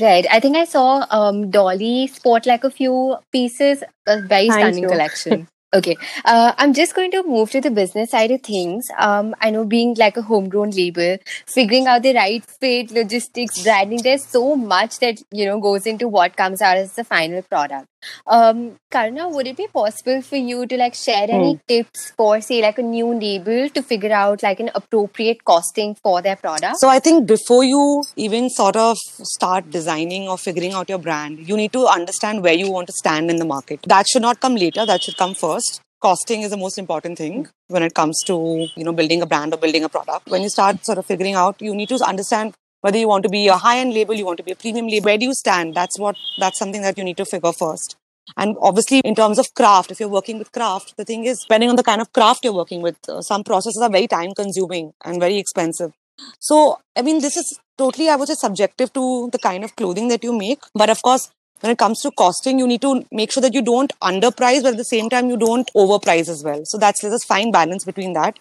Right. 0.00 0.26
I 0.30 0.40
think 0.40 0.56
I 0.56 0.64
saw 0.64 1.06
um, 1.10 1.50
Dolly 1.50 2.06
sport 2.08 2.46
like 2.46 2.64
a 2.64 2.70
few 2.70 3.16
pieces, 3.32 3.82
a 4.06 4.20
very 4.20 4.50
Thank 4.50 4.74
stunning 4.74 4.84
you. 4.84 4.88
collection. 4.88 5.48
Okay. 5.76 5.96
Uh, 6.24 6.54
I'm 6.56 6.72
just 6.72 6.94
going 6.94 7.10
to 7.10 7.22
move 7.22 7.50
to 7.50 7.60
the 7.60 7.70
business 7.70 8.10
side 8.12 8.30
of 8.30 8.42
things. 8.42 8.88
Um, 8.96 9.34
I 9.42 9.50
know 9.50 9.66
being 9.66 9.94
like 9.98 10.16
a 10.16 10.22
homegrown 10.22 10.70
label, 10.70 11.18
figuring 11.46 11.86
out 11.86 12.02
the 12.02 12.14
right 12.14 12.42
fit, 12.44 12.90
logistics, 12.92 13.62
branding, 13.62 14.00
there's 14.02 14.24
so 14.24 14.56
much 14.56 14.98
that, 15.00 15.20
you 15.30 15.44
know, 15.44 15.60
goes 15.60 15.86
into 15.86 16.08
what 16.08 16.34
comes 16.34 16.62
out 16.62 16.78
as 16.78 16.94
the 16.94 17.04
final 17.04 17.42
product. 17.42 17.88
Um, 18.26 18.76
Karuna, 18.90 19.30
would 19.34 19.46
it 19.46 19.56
be 19.56 19.66
possible 19.66 20.22
for 20.22 20.36
you 20.36 20.64
to 20.66 20.76
like 20.76 20.94
share 20.94 21.26
any 21.28 21.56
mm. 21.56 21.60
tips 21.66 22.12
for 22.16 22.40
say 22.40 22.62
like 22.62 22.78
a 22.78 22.82
new 22.82 23.12
label 23.12 23.68
to 23.70 23.82
figure 23.82 24.12
out 24.12 24.42
like 24.42 24.60
an 24.60 24.70
appropriate 24.74 25.44
costing 25.44 25.94
for 25.96 26.22
their 26.22 26.36
product? 26.36 26.78
So 26.78 26.88
I 26.88 27.00
think 27.00 27.26
before 27.26 27.64
you 27.64 28.04
even 28.14 28.48
sort 28.48 28.76
of 28.76 28.96
start 28.98 29.70
designing 29.70 30.28
or 30.28 30.38
figuring 30.38 30.72
out 30.72 30.88
your 30.88 30.98
brand, 30.98 31.48
you 31.48 31.56
need 31.56 31.72
to 31.72 31.86
understand 31.86 32.42
where 32.42 32.54
you 32.54 32.70
want 32.70 32.86
to 32.86 32.92
stand 32.92 33.30
in 33.30 33.36
the 33.36 33.44
market. 33.44 33.80
That 33.88 34.06
should 34.08 34.22
not 34.22 34.40
come 34.40 34.54
later, 34.54 34.86
that 34.86 35.02
should 35.02 35.16
come 35.16 35.34
first 35.34 35.65
costing 36.06 36.42
is 36.42 36.50
the 36.50 36.62
most 36.64 36.78
important 36.84 37.18
thing 37.22 37.48
when 37.74 37.82
it 37.88 37.94
comes 38.00 38.22
to 38.28 38.36
you 38.76 38.84
know 38.88 38.96
building 39.00 39.22
a 39.22 39.30
brand 39.32 39.54
or 39.54 39.58
building 39.64 39.84
a 39.88 39.94
product 39.96 40.34
when 40.34 40.42
you 40.46 40.52
start 40.58 40.84
sort 40.90 40.98
of 41.02 41.06
figuring 41.14 41.36
out 41.42 41.66
you 41.68 41.74
need 41.80 41.90
to 41.94 41.98
understand 42.12 42.54
whether 42.86 42.98
you 42.98 43.08
want 43.08 43.24
to 43.24 43.28
be 43.28 43.48
a 43.48 43.56
high 43.56 43.78
end 43.78 43.94
label, 43.94 44.14
you 44.14 44.24
want 44.24 44.36
to 44.36 44.44
be 44.44 44.52
a 44.52 44.56
premium 44.56 44.86
label, 44.86 45.06
where 45.06 45.18
do 45.18 45.26
you 45.26 45.34
stand? 45.34 45.74
That's 45.74 45.98
what, 45.98 46.16
that's 46.38 46.58
something 46.58 46.82
that 46.82 46.96
you 46.96 47.02
need 47.02 47.16
to 47.16 47.24
figure 47.24 47.52
first. 47.52 47.96
And 48.36 48.56
obviously, 48.60 49.00
in 49.04 49.14
terms 49.14 49.40
of 49.40 49.52
craft, 49.54 49.90
if 49.90 49.98
you're 49.98 50.08
working 50.08 50.38
with 50.38 50.52
craft, 50.52 50.94
the 50.96 51.04
thing 51.04 51.24
is, 51.24 51.40
depending 51.40 51.70
on 51.70 51.76
the 51.76 51.82
kind 51.82 52.00
of 52.00 52.12
craft 52.12 52.44
you're 52.44 52.52
working 52.52 52.82
with, 52.82 52.96
uh, 53.08 53.22
some 53.22 53.42
processes 53.42 53.80
are 53.82 53.90
very 53.90 54.06
time 54.06 54.34
consuming 54.34 54.92
and 55.04 55.20
very 55.20 55.36
expensive. 55.36 55.92
So, 56.40 56.78
I 56.96 57.02
mean, 57.02 57.20
this 57.20 57.36
is 57.36 57.58
totally, 57.78 58.08
I 58.08 58.16
would 58.16 58.28
say, 58.28 58.34
subjective 58.34 58.92
to 58.94 59.30
the 59.32 59.38
kind 59.38 59.64
of 59.64 59.74
clothing 59.76 60.08
that 60.08 60.24
you 60.24 60.36
make. 60.36 60.60
But 60.74 60.90
of 60.90 61.02
course, 61.02 61.30
when 61.60 61.72
it 61.72 61.78
comes 61.78 62.00
to 62.02 62.10
costing, 62.10 62.58
you 62.58 62.66
need 62.66 62.82
to 62.82 63.04
make 63.10 63.32
sure 63.32 63.40
that 63.40 63.54
you 63.54 63.62
don't 63.62 63.92
underprice, 64.00 64.62
but 64.62 64.72
at 64.72 64.76
the 64.76 64.84
same 64.84 65.08
time, 65.08 65.28
you 65.30 65.36
don't 65.36 65.70
overprice 65.74 66.28
as 66.28 66.42
well. 66.44 66.62
So 66.64 66.78
that's 66.78 67.00
there's 67.00 67.14
a 67.14 67.26
fine 67.26 67.50
balance 67.50 67.84
between 67.84 68.12
that, 68.12 68.38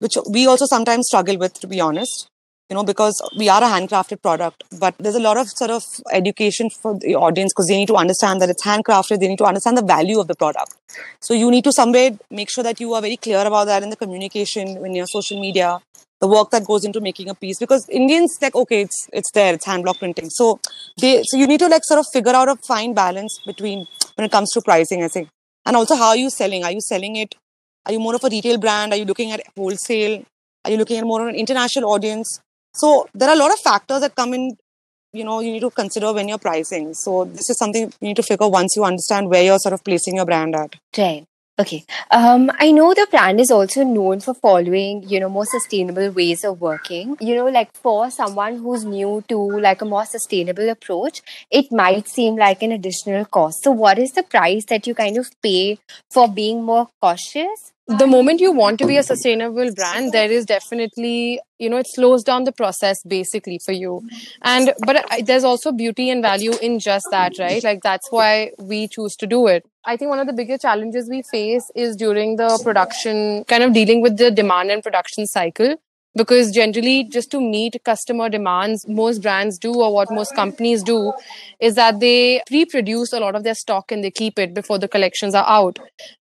which 0.00 0.16
we 0.30 0.46
also 0.46 0.66
sometimes 0.66 1.06
struggle 1.06 1.38
with, 1.38 1.54
to 1.60 1.66
be 1.66 1.80
honest 1.80 2.28
you 2.72 2.74
know, 2.74 2.84
because 2.84 3.20
we 3.38 3.50
are 3.50 3.62
a 3.62 3.66
handcrafted 3.66 4.22
product, 4.22 4.64
but 4.80 4.94
there's 4.98 5.14
a 5.14 5.20
lot 5.20 5.36
of 5.36 5.46
sort 5.50 5.70
of 5.70 5.84
education 6.10 6.70
for 6.70 6.98
the 6.98 7.14
audience 7.14 7.52
because 7.52 7.68
they 7.68 7.76
need 7.76 7.88
to 7.88 7.96
understand 7.96 8.40
that 8.40 8.48
it's 8.48 8.64
handcrafted. 8.64 9.20
They 9.20 9.28
need 9.28 9.36
to 9.38 9.44
understand 9.44 9.76
the 9.76 9.84
value 9.84 10.18
of 10.18 10.26
the 10.26 10.34
product. 10.34 10.74
So 11.20 11.34
you 11.34 11.50
need 11.50 11.64
to 11.64 11.72
somewhere 11.72 12.12
make 12.30 12.48
sure 12.48 12.64
that 12.64 12.80
you 12.80 12.94
are 12.94 13.02
very 13.02 13.18
clear 13.18 13.40
about 13.40 13.66
that 13.66 13.82
in 13.82 13.90
the 13.90 13.96
communication 13.96 14.86
in 14.86 14.94
you're 14.94 15.06
social 15.06 15.38
media, 15.38 15.80
the 16.22 16.28
work 16.28 16.50
that 16.50 16.64
goes 16.64 16.84
into 16.84 17.00
making 17.00 17.28
a 17.28 17.34
piece. 17.34 17.58
Because 17.58 17.88
Indians 17.88 18.38
like, 18.40 18.54
okay, 18.54 18.82
it's 18.82 19.08
it's 19.12 19.30
there, 19.32 19.54
it's 19.54 19.66
hand 19.66 19.82
block 19.82 19.98
printing. 19.98 20.30
So 20.30 20.60
they 21.00 21.22
so 21.24 21.36
you 21.36 21.48
need 21.48 21.58
to 21.60 21.68
like 21.68 21.84
sort 21.84 22.00
of 22.00 22.06
figure 22.12 22.34
out 22.40 22.48
a 22.48 22.56
fine 22.66 22.94
balance 22.94 23.40
between 23.44 23.86
when 24.14 24.24
it 24.24 24.30
comes 24.30 24.52
to 24.52 24.62
pricing, 24.62 25.02
I 25.02 25.08
think. 25.08 25.28
And 25.66 25.76
also 25.76 25.96
how 25.96 26.10
are 26.10 26.16
you 26.16 26.30
selling? 26.30 26.64
Are 26.64 26.70
you 26.70 26.80
selling 26.80 27.16
it? 27.16 27.34
Are 27.86 27.92
you 27.92 27.98
more 27.98 28.14
of 28.14 28.24
a 28.24 28.28
retail 28.28 28.58
brand? 28.58 28.92
Are 28.92 28.96
you 28.96 29.04
looking 29.04 29.32
at 29.32 29.42
wholesale? 29.56 30.22
Are 30.64 30.70
you 30.70 30.76
looking 30.76 30.98
at 30.98 31.04
more 31.04 31.22
of 31.22 31.28
an 31.28 31.34
international 31.34 31.90
audience? 31.90 32.40
So 32.74 33.08
there 33.12 33.28
are 33.28 33.34
a 33.34 33.38
lot 33.38 33.52
of 33.52 33.58
factors 33.58 34.00
that 34.00 34.14
come 34.14 34.32
in, 34.34 34.56
you 35.12 35.24
know, 35.24 35.40
you 35.40 35.50
need 35.52 35.60
to 35.60 35.70
consider 35.70 36.12
when 36.12 36.28
you're 36.28 36.38
pricing. 36.38 36.94
So 36.94 37.24
this 37.24 37.50
is 37.50 37.58
something 37.58 37.92
you 38.00 38.08
need 38.08 38.16
to 38.16 38.22
figure 38.22 38.48
once 38.48 38.76
you 38.76 38.84
understand 38.84 39.28
where 39.28 39.42
you're 39.42 39.58
sort 39.58 39.72
of 39.72 39.82
placing 39.82 40.16
your 40.16 40.24
brand 40.24 40.54
at. 40.54 40.76
Right. 40.96 41.26
Okay. 41.58 41.84
Um, 42.10 42.50
I 42.58 42.72
know 42.72 42.94
the 42.94 43.06
brand 43.10 43.38
is 43.38 43.50
also 43.50 43.84
known 43.84 44.20
for 44.20 44.32
following, 44.34 45.02
you 45.06 45.20
know, 45.20 45.28
more 45.28 45.44
sustainable 45.44 46.10
ways 46.10 46.44
of 46.44 46.60
working. 46.60 47.16
You 47.20 47.34
know, 47.36 47.46
like 47.46 47.74
for 47.74 48.10
someone 48.10 48.56
who's 48.56 48.84
new 48.84 49.22
to 49.28 49.36
like 49.38 49.82
a 49.82 49.84
more 49.84 50.06
sustainable 50.06 50.68
approach, 50.70 51.20
it 51.50 51.70
might 51.70 52.08
seem 52.08 52.36
like 52.36 52.62
an 52.62 52.72
additional 52.72 53.26
cost. 53.26 53.62
So 53.62 53.70
what 53.70 53.98
is 53.98 54.12
the 54.12 54.22
price 54.22 54.64
that 54.66 54.86
you 54.86 54.94
kind 54.94 55.18
of 55.18 55.30
pay 55.42 55.78
for 56.10 56.26
being 56.26 56.62
more 56.62 56.88
cautious? 57.00 57.72
The 57.88 58.06
moment 58.06 58.40
you 58.40 58.52
want 58.52 58.78
to 58.78 58.86
be 58.86 58.96
a 58.96 59.02
sustainable 59.02 59.72
brand 59.74 60.12
there 60.12 60.30
is 60.30 60.46
definitely 60.46 61.40
you 61.58 61.68
know 61.68 61.76
it 61.78 61.86
slows 61.88 62.22
down 62.22 62.44
the 62.44 62.52
process 62.52 63.02
basically 63.02 63.58
for 63.58 63.72
you. 63.72 64.02
And 64.42 64.72
but 64.86 65.04
there's 65.24 65.44
also 65.44 65.72
beauty 65.72 66.08
and 66.10 66.22
value 66.22 66.52
in 66.62 66.78
just 66.78 67.06
that 67.10 67.38
right? 67.38 67.62
Like 67.62 67.82
that's 67.82 68.10
why 68.10 68.52
we 68.58 68.88
choose 68.88 69.16
to 69.16 69.26
do 69.26 69.46
it. 69.48 69.64
I 69.84 69.96
think 69.96 70.10
one 70.10 70.20
of 70.20 70.26
the 70.28 70.32
bigger 70.32 70.58
challenges 70.58 71.08
we 71.10 71.22
face 71.22 71.70
is 71.74 71.96
during 71.96 72.36
the 72.36 72.60
production 72.62 73.44
kind 73.44 73.64
of 73.64 73.72
dealing 73.72 74.00
with 74.00 74.16
the 74.16 74.30
demand 74.30 74.70
and 74.70 74.82
production 74.82 75.26
cycle 75.26 75.76
because 76.14 76.50
generally 76.50 77.04
just 77.04 77.30
to 77.30 77.40
meet 77.40 77.80
customer 77.84 78.28
demands 78.28 78.86
most 78.86 79.22
brands 79.22 79.58
do 79.58 79.74
or 79.74 79.92
what 79.92 80.10
most 80.10 80.34
companies 80.34 80.82
do 80.82 81.12
is 81.60 81.74
that 81.74 82.00
they 82.00 82.42
pre-produce 82.46 83.12
a 83.12 83.20
lot 83.20 83.34
of 83.34 83.44
their 83.44 83.54
stock 83.54 83.90
and 83.90 84.04
they 84.04 84.10
keep 84.10 84.38
it 84.38 84.54
before 84.54 84.78
the 84.78 84.88
collections 84.88 85.34
are 85.34 85.48
out. 85.48 85.78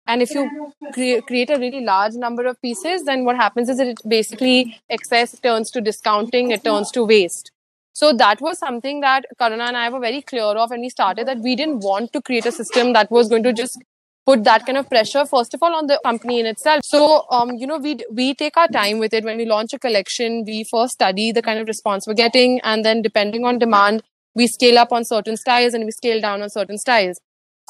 And 0.06 0.22
if 0.22 0.30
you 0.30 0.48
cre- 0.92 1.24
create 1.26 1.50
a 1.50 1.58
really 1.58 1.80
large 1.80 2.14
number 2.14 2.46
of 2.46 2.60
pieces 2.62 3.04
then 3.04 3.24
what 3.24 3.36
happens 3.36 3.68
is 3.68 3.80
it 3.80 3.98
basically 4.06 4.80
excess 4.88 5.38
turns 5.40 5.70
to 5.72 5.80
discounting 5.80 6.50
it 6.50 6.64
turns 6.64 6.90
to 6.92 7.04
waste. 7.04 7.50
So 7.92 8.12
that 8.14 8.40
was 8.40 8.58
something 8.58 9.00
that 9.00 9.24
Karuna 9.38 9.68
and 9.68 9.76
I 9.76 9.90
were 9.90 10.00
very 10.00 10.22
clear 10.22 10.44
of 10.44 10.70
when 10.70 10.80
we 10.80 10.88
started 10.88 11.26
that 11.26 11.40
we 11.40 11.56
didn't 11.56 11.80
want 11.80 12.12
to 12.12 12.22
create 12.22 12.46
a 12.46 12.52
system 12.52 12.92
that 12.92 13.10
was 13.10 13.28
going 13.28 13.42
to 13.42 13.52
just 13.52 13.82
put 14.30 14.44
that 14.44 14.66
kind 14.66 14.78
of 14.78 14.88
pressure 14.88 15.24
first 15.26 15.54
of 15.54 15.62
all 15.62 15.74
on 15.74 15.86
the 15.86 15.98
company 16.04 16.38
in 16.40 16.46
itself. 16.46 16.82
So 16.84 17.24
um, 17.30 17.50
you 17.56 17.66
know 17.66 17.78
we 17.78 17.96
we 18.20 18.34
take 18.34 18.56
our 18.56 18.68
time 18.68 18.98
with 18.98 19.12
it. 19.12 19.24
When 19.24 19.36
we 19.36 19.46
launch 19.46 19.72
a 19.72 19.78
collection 19.78 20.44
we 20.46 20.64
first 20.70 20.92
study 20.92 21.32
the 21.32 21.42
kind 21.42 21.58
of 21.58 21.66
response 21.66 22.06
we're 22.06 22.20
getting 22.20 22.60
and 22.72 22.84
then 22.84 23.02
depending 23.02 23.44
on 23.44 23.58
demand 23.58 24.02
we 24.34 24.46
scale 24.46 24.78
up 24.78 24.92
on 24.92 25.04
certain 25.04 25.36
styles 25.36 25.74
and 25.74 25.84
we 25.84 25.90
scale 25.90 26.20
down 26.20 26.42
on 26.42 26.50
certain 26.50 26.78
styles 26.78 27.20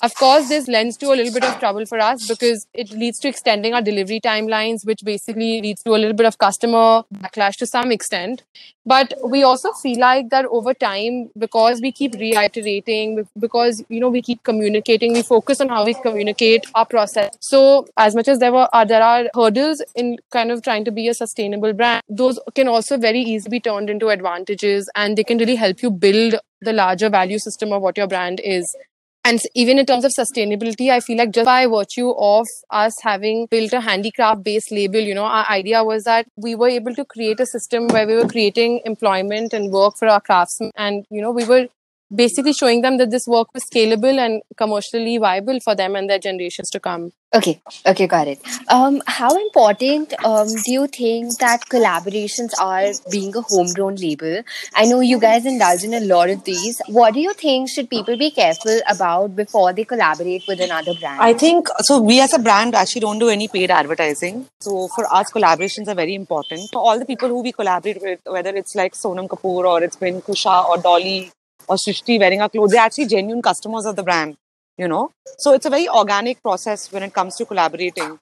of 0.03 0.15
course, 0.15 0.49
this 0.49 0.69
lends 0.69 0.97
to 0.99 1.07
a 1.07 1.15
little 1.15 1.33
bit 1.33 1.45
of 1.45 1.59
trouble 1.59 1.85
for 1.87 1.99
us 1.99 2.27
because 2.27 2.67
it 2.75 2.91
leads 2.91 3.19
to 3.21 3.29
extending 3.29 3.75
our 3.75 3.83
delivery 3.83 4.21
timelines, 4.21 4.85
which 4.87 5.01
basically 5.05 5.61
leads 5.61 5.83
to 5.83 5.91
a 5.91 5.99
little 5.99 6.15
bit 6.15 6.27
of 6.27 6.39
customer 6.39 7.03
backlash 7.15 7.57
to 7.57 7.67
some 7.67 7.93
extent. 7.93 8.43
But 8.87 9.15
we 9.25 9.43
also 9.43 9.73
feel 9.73 9.99
like 10.01 10.31
that 10.31 10.47
over 10.47 10.73
time, 10.75 11.31
because 11.39 11.81
we 11.81 11.93
keep 11.93 12.15
reiterating, 12.15 13.29
because 13.39 13.85
you 13.89 14.01
know 14.01 14.09
we 14.09 14.23
keep 14.23 14.43
communicating, 14.43 15.13
we 15.13 15.23
focus 15.23 15.61
on 15.61 15.69
how 15.69 15.85
we 15.85 15.95
communicate 15.95 16.67
our 16.75 16.87
process. 16.87 17.31
So 17.41 17.87
as 17.97 18.15
much 18.15 18.29
as 18.29 18.39
there 18.39 18.53
were 18.53 18.69
uh, 18.73 18.85
there 18.85 19.03
are 19.03 19.29
hurdles 19.35 19.83
in 19.95 20.19
kind 20.31 20.51
of 20.51 20.63
trying 20.63 20.85
to 20.87 20.91
be 20.91 21.09
a 21.09 21.15
sustainable 21.15 21.73
brand, 21.73 22.03
those 22.09 22.39
can 22.55 22.69
also 22.69 22.97
very 22.97 23.21
easily 23.21 23.59
be 23.59 23.61
turned 23.61 23.91
into 23.91 24.09
advantages, 24.09 24.89
and 24.95 25.17
they 25.17 25.25
can 25.25 25.39
really 25.39 25.57
help 25.57 25.83
you 25.83 25.91
build 25.91 26.37
the 26.63 26.73
larger 26.73 27.09
value 27.09 27.39
system 27.39 27.73
of 27.73 27.81
what 27.81 27.97
your 27.97 28.07
brand 28.07 28.41
is 28.45 28.77
and 29.25 29.41
even 29.55 29.79
in 29.79 29.87
terms 29.87 30.05
of 30.05 30.13
sustainability, 30.13 30.91
I 30.91 31.01
feel 31.01 31.19
like 31.19 31.33
just 31.33 31.45
by 31.45 31.67
virtue 31.67 32.11
of 32.11 32.47
us 32.71 32.95
having 33.03 33.47
built 33.51 33.73
a 33.73 33.81
handicraft 33.81 34.43
based 34.43 34.73
label, 34.73 34.99
you 34.99 35.15
know, 35.15 35.25
our 35.25 35.47
idea 35.51 35.85
was 35.85 36.05
that 36.05 36.27
we 36.37 36.55
were 36.55 36.69
able 36.69 36.95
to 36.95 37.05
create 37.05 37.39
a 37.39 37.47
system 37.47 37.87
where 37.89 38.07
we 38.07 38.15
were 38.15 38.29
creating 38.29 38.81
employment 38.87 39.53
and 39.53 39.73
work 39.73 39.95
for 39.99 40.09
our 40.09 40.21
craftsmen. 40.21 40.71
And, 40.77 41.05
you 41.11 41.21
know, 41.21 41.33
we 41.33 41.45
were 41.45 41.69
basically 42.15 42.53
showing 42.53 42.83
them 42.83 42.99
that 42.99 43.11
this 43.11 43.27
work 43.27 43.53
was 43.55 43.65
scalable 43.65 44.19
and 44.19 44.43
commercially 44.57 45.19
viable 45.19 45.61
for 45.61 45.75
them 45.75 45.97
and 45.97 46.09
their 46.09 46.19
generations 46.19 46.71
to 46.71 46.81
come. 46.81 47.13
Okay, 47.33 47.63
okay, 47.87 48.09
got 48.09 48.27
it. 48.27 48.41
Um, 48.67 49.01
how 49.07 49.31
important 49.37 50.13
um, 50.25 50.49
do 50.49 50.73
you 50.73 50.89
think 50.89 51.39
that 51.39 51.69
collaborations 51.69 52.51
are 52.61 52.91
being 53.09 53.37
a 53.37 53.41
homegrown 53.41 53.95
label? 53.97 54.43
I 54.75 54.87
know 54.87 54.99
you 54.99 55.21
guys 55.21 55.47
indulge 55.47 55.85
in 55.85 55.95
a 55.95 56.01
lot 56.01 56.29
of 56.29 56.43
these. 56.43 56.83
What 56.89 57.15
do 57.15 57.21
you 57.21 57.33
think 57.35 57.69
should 57.69 57.89
people 57.89 58.17
be 58.17 58.33
careful 58.33 58.81
about 58.89 59.37
before 59.37 59.73
they 59.73 59.85
collaborate 59.85 60.43
with 60.49 60.61
another 60.61 60.95
brand? 60.95 61.23
I 61.23 61.33
think 61.35 61.69
so. 61.83 62.01
We 62.01 62.21
as 62.21 62.35
a 62.35 62.41
brand 62.41 62.75
actually 62.75 63.03
don't 63.03 63.21
do 63.21 63.29
any 63.29 63.47
paid 63.47 63.71
advertising. 63.71 64.49
So 64.59 64.89
for 64.89 65.07
us, 65.15 65.31
collaborations 65.31 65.87
are 65.87 65.95
very 65.95 66.17
important. 66.17 66.69
For 66.73 66.81
all 66.81 66.99
the 66.99 67.07
people 67.07 67.29
who 67.29 67.43
we 67.43 67.53
collaborate 67.53 68.03
with, 68.03 68.21
whether 68.27 68.51
it's 68.57 68.75
like 68.75 68.95
Sonam 68.95 69.29
Kapoor 69.29 69.65
or 69.67 69.85
it's 69.85 69.95
been 69.95 70.21
Kusha 70.21 70.69
or 70.69 70.79
Dolly 70.79 71.31
or 71.69 71.77
Srishti 71.77 72.19
wearing 72.19 72.41
our 72.41 72.49
clothes, 72.49 72.73
they're 72.73 72.81
actually 72.81 73.07
genuine 73.07 73.43
customers 73.43 73.87
of 73.87 73.97
the 73.97 74.03
brand 74.03 74.37
you 74.81 74.89
know 74.89 75.13
so 75.45 75.53
it's 75.53 75.67
a 75.67 75.71
very 75.77 75.89
organic 76.01 76.43
process 76.43 76.91
when 76.93 77.03
it 77.03 77.13
comes 77.13 77.37
to 77.37 77.45
collaborating 77.45 78.19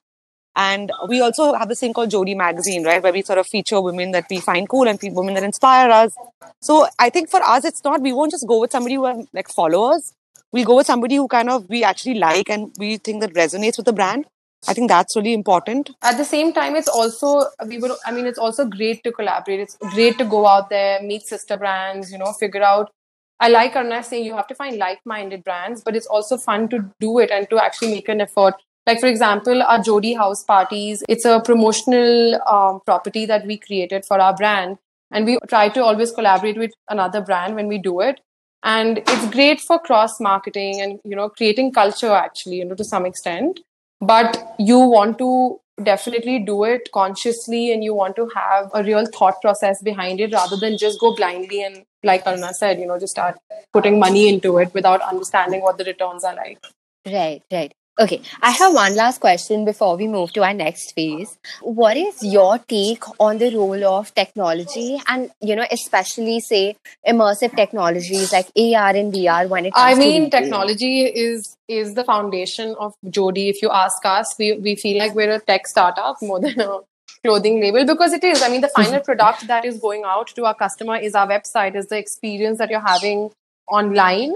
and 0.55 0.91
we 1.07 1.21
also 1.21 1.53
have 1.53 1.69
this 1.69 1.79
thing 1.79 1.93
called 1.93 2.11
Jodi 2.15 2.35
magazine 2.35 2.83
right 2.83 3.01
where 3.01 3.13
we 3.13 3.21
sort 3.21 3.39
of 3.39 3.47
feature 3.47 3.81
women 3.81 4.11
that 4.11 4.25
we 4.29 4.39
find 4.39 4.67
cool 4.67 4.87
and 4.87 4.99
women 5.19 5.35
that 5.35 5.43
inspire 5.43 5.89
us 5.89 6.17
so 6.61 6.87
i 7.07 7.09
think 7.09 7.29
for 7.35 7.41
us 7.43 7.69
it's 7.71 7.83
not 7.83 8.01
we 8.01 8.13
won't 8.13 8.31
just 8.31 8.47
go 8.47 8.59
with 8.63 8.71
somebody 8.71 8.95
who 8.95 9.05
are 9.05 9.15
like 9.33 9.53
followers 9.59 10.13
we'll 10.51 10.65
go 10.65 10.75
with 10.81 10.87
somebody 10.87 11.15
who 11.21 11.27
kind 11.27 11.49
of 11.55 11.69
we 11.69 11.83
actually 11.83 12.15
like 12.25 12.49
and 12.49 12.75
we 12.77 12.97
think 12.97 13.21
that 13.21 13.33
resonates 13.43 13.77
with 13.77 13.85
the 13.93 13.97
brand 14.01 14.25
I 14.67 14.73
think 14.73 14.89
that's 14.89 15.15
really 15.15 15.33
important. 15.33 15.89
At 16.01 16.17
the 16.17 16.25
same 16.25 16.51
time, 16.51 16.75
it's 16.75 16.89
also 16.89 17.45
we 17.65 17.77
were. 17.77 17.95
I 18.05 18.11
mean, 18.11 18.25
it's 18.25 18.37
also 18.37 18.65
great 18.65 19.05
to 19.05 19.11
collaborate. 19.13 19.61
It's 19.61 19.77
great 19.93 20.17
to 20.17 20.25
go 20.25 20.45
out 20.47 20.69
there, 20.69 21.01
meet 21.01 21.21
sister 21.21 21.55
brands, 21.55 22.11
you 22.11 22.17
know, 22.17 22.33
figure 22.41 22.61
out 22.61 22.91
I 23.39 23.47
like 23.47 23.73
Karuna 23.73 24.03
saying 24.03 24.25
you 24.25 24.35
have 24.35 24.47
to 24.47 24.55
find 24.55 24.77
like-minded 24.77 25.43
brands, 25.43 25.81
but 25.81 25.95
it's 25.95 26.07
also 26.07 26.37
fun 26.37 26.67
to 26.69 26.93
do 26.99 27.19
it 27.19 27.31
and 27.31 27.49
to 27.49 27.63
actually 27.63 27.91
make 27.91 28.09
an 28.09 28.21
effort. 28.21 28.55
Like 28.85 28.99
for 28.99 29.07
example, 29.07 29.61
our 29.61 29.81
Jodi 29.81 30.13
House 30.13 30.43
parties. 30.43 31.03
It's 31.07 31.25
a 31.25 31.39
promotional 31.39 32.41
um, 32.47 32.81
property 32.85 33.25
that 33.25 33.45
we 33.45 33.57
created 33.57 34.03
for 34.05 34.19
our 34.19 34.35
brand, 34.35 34.77
and 35.11 35.25
we 35.25 35.37
try 35.47 35.69
to 35.69 35.83
always 35.83 36.11
collaborate 36.11 36.57
with 36.57 36.71
another 36.89 37.21
brand 37.21 37.55
when 37.55 37.67
we 37.67 37.77
do 37.77 38.01
it. 38.01 38.19
And 38.63 38.97
it's 38.97 39.29
great 39.29 39.61
for 39.61 39.79
cross 39.79 40.19
marketing 40.19 40.81
and 40.81 40.99
you 41.05 41.15
know 41.15 41.29
creating 41.29 41.71
culture 41.71 42.11
actually, 42.11 42.57
you 42.57 42.65
know, 42.65 42.75
to 42.75 42.83
some 42.83 43.05
extent. 43.05 43.59
But 44.01 44.55
you 44.57 44.79
want 44.79 45.17
to 45.19 45.59
definitely 45.83 46.39
do 46.39 46.63
it 46.63 46.89
consciously 46.91 47.71
and 47.71 47.83
you 47.83 47.93
want 47.93 48.15
to 48.15 48.29
have 48.35 48.69
a 48.73 48.83
real 48.83 49.05
thought 49.05 49.41
process 49.41 49.81
behind 49.81 50.19
it 50.19 50.33
rather 50.33 50.57
than 50.57 50.77
just 50.77 50.99
go 50.99 51.15
blindly 51.15 51.63
and 51.63 51.85
like 52.03 52.23
Karuna 52.23 52.53
said, 52.53 52.79
you 52.79 52.87
know, 52.87 52.99
just 52.99 53.11
start 53.11 53.37
putting 53.73 53.99
money 53.99 54.29
into 54.29 54.57
it 54.57 54.73
without 54.73 55.01
understanding 55.01 55.61
what 55.61 55.77
the 55.77 55.83
returns 55.83 56.23
are 56.23 56.35
like. 56.35 56.63
Right, 57.05 57.41
right. 57.51 57.73
Okay, 57.99 58.21
I 58.41 58.51
have 58.51 58.73
one 58.73 58.95
last 58.95 59.19
question 59.19 59.65
before 59.65 59.97
we 59.97 60.07
move 60.07 60.31
to 60.31 60.43
our 60.43 60.53
next 60.53 60.93
phase. 60.93 61.37
What 61.61 61.97
is 61.97 62.23
your 62.23 62.57
take 62.57 63.03
on 63.19 63.39
the 63.39 63.53
role 63.53 63.83
of 63.83 64.15
technology 64.15 65.01
and, 65.05 65.29
you 65.41 65.53
know, 65.53 65.65
especially 65.69 66.39
say 66.39 66.77
immersive 67.05 67.53
technologies 67.57 68.31
like 68.31 68.45
AR 68.55 68.95
and 68.95 69.13
VR 69.13 69.49
when 69.49 69.65
it 69.65 69.73
comes 69.73 69.97
I 69.97 69.99
mean, 69.99 70.29
technology 70.29 71.01
is 71.01 71.57
is 71.67 71.93
the 71.95 72.05
foundation 72.05 72.73
of 72.79 72.93
Jodi. 73.09 73.49
If 73.49 73.61
you 73.61 73.69
ask 73.69 73.97
us, 74.05 74.33
we, 74.39 74.53
we 74.53 74.75
feel 74.75 74.97
like 74.97 75.13
we're 75.13 75.33
a 75.33 75.39
tech 75.41 75.67
startup 75.67 76.21
more 76.21 76.39
than 76.39 76.57
a 76.61 76.79
clothing 77.25 77.59
label 77.59 77.85
because 77.85 78.13
it 78.13 78.23
is. 78.23 78.41
I 78.41 78.47
mean, 78.47 78.61
the 78.61 78.69
final 78.69 78.93
mm-hmm. 78.93 79.03
product 79.03 79.47
that 79.47 79.65
is 79.65 79.77
going 79.77 80.03
out 80.05 80.27
to 80.35 80.45
our 80.45 80.55
customer 80.55 80.95
is 80.95 81.15
our 81.15 81.27
website, 81.27 81.75
is 81.75 81.87
the 81.87 81.97
experience 81.97 82.59
that 82.59 82.69
you're 82.69 82.79
having 82.79 83.31
online 83.67 84.35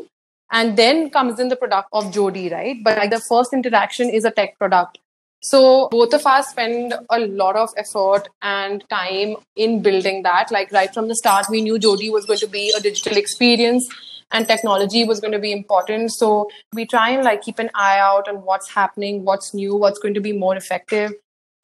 and 0.54 0.78
then 0.78 1.10
comes 1.10 1.40
in 1.40 1.50
the 1.50 1.56
product 1.56 1.90
of 1.92 2.14
Jodi, 2.14 2.50
right? 2.50 2.78
But 2.82 2.98
like 2.98 3.10
the 3.10 3.20
first 3.20 3.54
interaction 3.54 4.10
is 4.10 4.24
a 4.24 4.32
tech 4.32 4.58
product. 4.58 5.00
So 5.42 5.90
both 5.90 6.14
of 6.14 6.26
us 6.26 6.48
spend 6.48 6.94
a 7.10 7.20
lot 7.20 7.58
of 7.58 7.70
effort 7.76 8.30
and 8.42 8.82
time 8.90 9.36
in 9.58 9.82
building 9.82 10.24
that. 10.24 10.52
Like 10.52 10.72
right 10.72 10.94
from 10.94 11.10
the 11.10 11.16
start, 11.16 11.48
we 11.50 11.62
knew 11.62 11.78
Jodi 11.78 12.10
was 12.10 12.26
going 12.26 12.40
to 12.40 12.48
be 12.48 12.72
a 12.78 12.80
digital 12.80 13.18
experience 13.18 13.90
and 14.32 14.48
technology 14.48 15.04
was 15.04 15.20
going 15.20 15.34
to 15.34 15.40
be 15.40 15.52
important. 15.52 16.14
So 16.14 16.50
we 16.72 16.86
try 16.86 17.10
and 17.10 17.24
like 17.24 17.42
keep 17.42 17.60
an 17.60 17.72
eye 17.76 18.00
out 18.00 18.30
on 18.30 18.38
what's 18.38 18.70
happening, 18.70 19.26
what's 19.26 19.54
new, 19.54 19.76
what's 19.76 20.00
going 20.00 20.14
to 20.14 20.22
be 20.22 20.32
more 20.34 20.56
effective. 20.56 21.12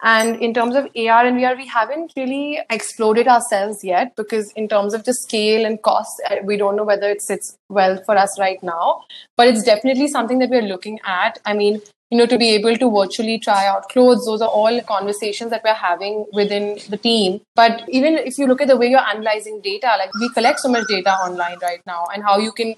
And 0.01 0.37
in 0.37 0.53
terms 0.53 0.75
of 0.75 0.85
AR 0.95 1.25
and 1.25 1.37
VR, 1.37 1.57
we 1.57 1.67
haven't 1.67 2.13
really 2.15 2.59
exploded 2.69 3.27
ourselves 3.27 3.83
yet 3.83 4.15
because, 4.15 4.51
in 4.53 4.69
terms 4.69 4.93
of 4.93 5.03
the 5.03 5.13
scale 5.13 5.65
and 5.65 5.81
cost, 5.81 6.21
uh, 6.29 6.37
we 6.43 6.55
don't 6.55 6.77
know 6.77 6.85
whether 6.85 7.09
it 7.09 7.21
sits 7.21 7.57
well 7.67 8.01
for 8.05 8.17
us 8.17 8.39
right 8.39 8.61
now. 8.63 9.03
But 9.35 9.49
it's 9.49 9.63
definitely 9.63 10.07
something 10.07 10.39
that 10.39 10.49
we're 10.49 10.61
looking 10.61 10.99
at. 11.05 11.39
I 11.45 11.53
mean, 11.53 11.81
you 12.11 12.17
know, 12.17 12.25
to 12.25 12.37
be 12.37 12.49
able 12.51 12.77
to 12.77 12.89
virtually 12.89 13.39
try 13.39 13.67
out 13.67 13.89
clothes, 13.89 14.25
those 14.25 14.41
are 14.41 14.47
all 14.47 14.81
conversations 14.81 15.51
that 15.51 15.61
we're 15.65 15.73
having 15.73 16.25
within 16.31 16.79
the 16.89 16.97
team. 16.97 17.41
But 17.55 17.83
even 17.89 18.15
if 18.15 18.37
you 18.37 18.47
look 18.47 18.61
at 18.61 18.67
the 18.67 18.77
way 18.77 18.87
you're 18.87 18.99
analyzing 18.99 19.59
data, 19.61 19.93
like 19.97 20.09
we 20.19 20.29
collect 20.29 20.59
so 20.59 20.69
much 20.69 20.87
data 20.87 21.11
online 21.11 21.57
right 21.61 21.81
now 21.85 22.05
and 22.13 22.23
how 22.23 22.39
you 22.39 22.51
can, 22.51 22.69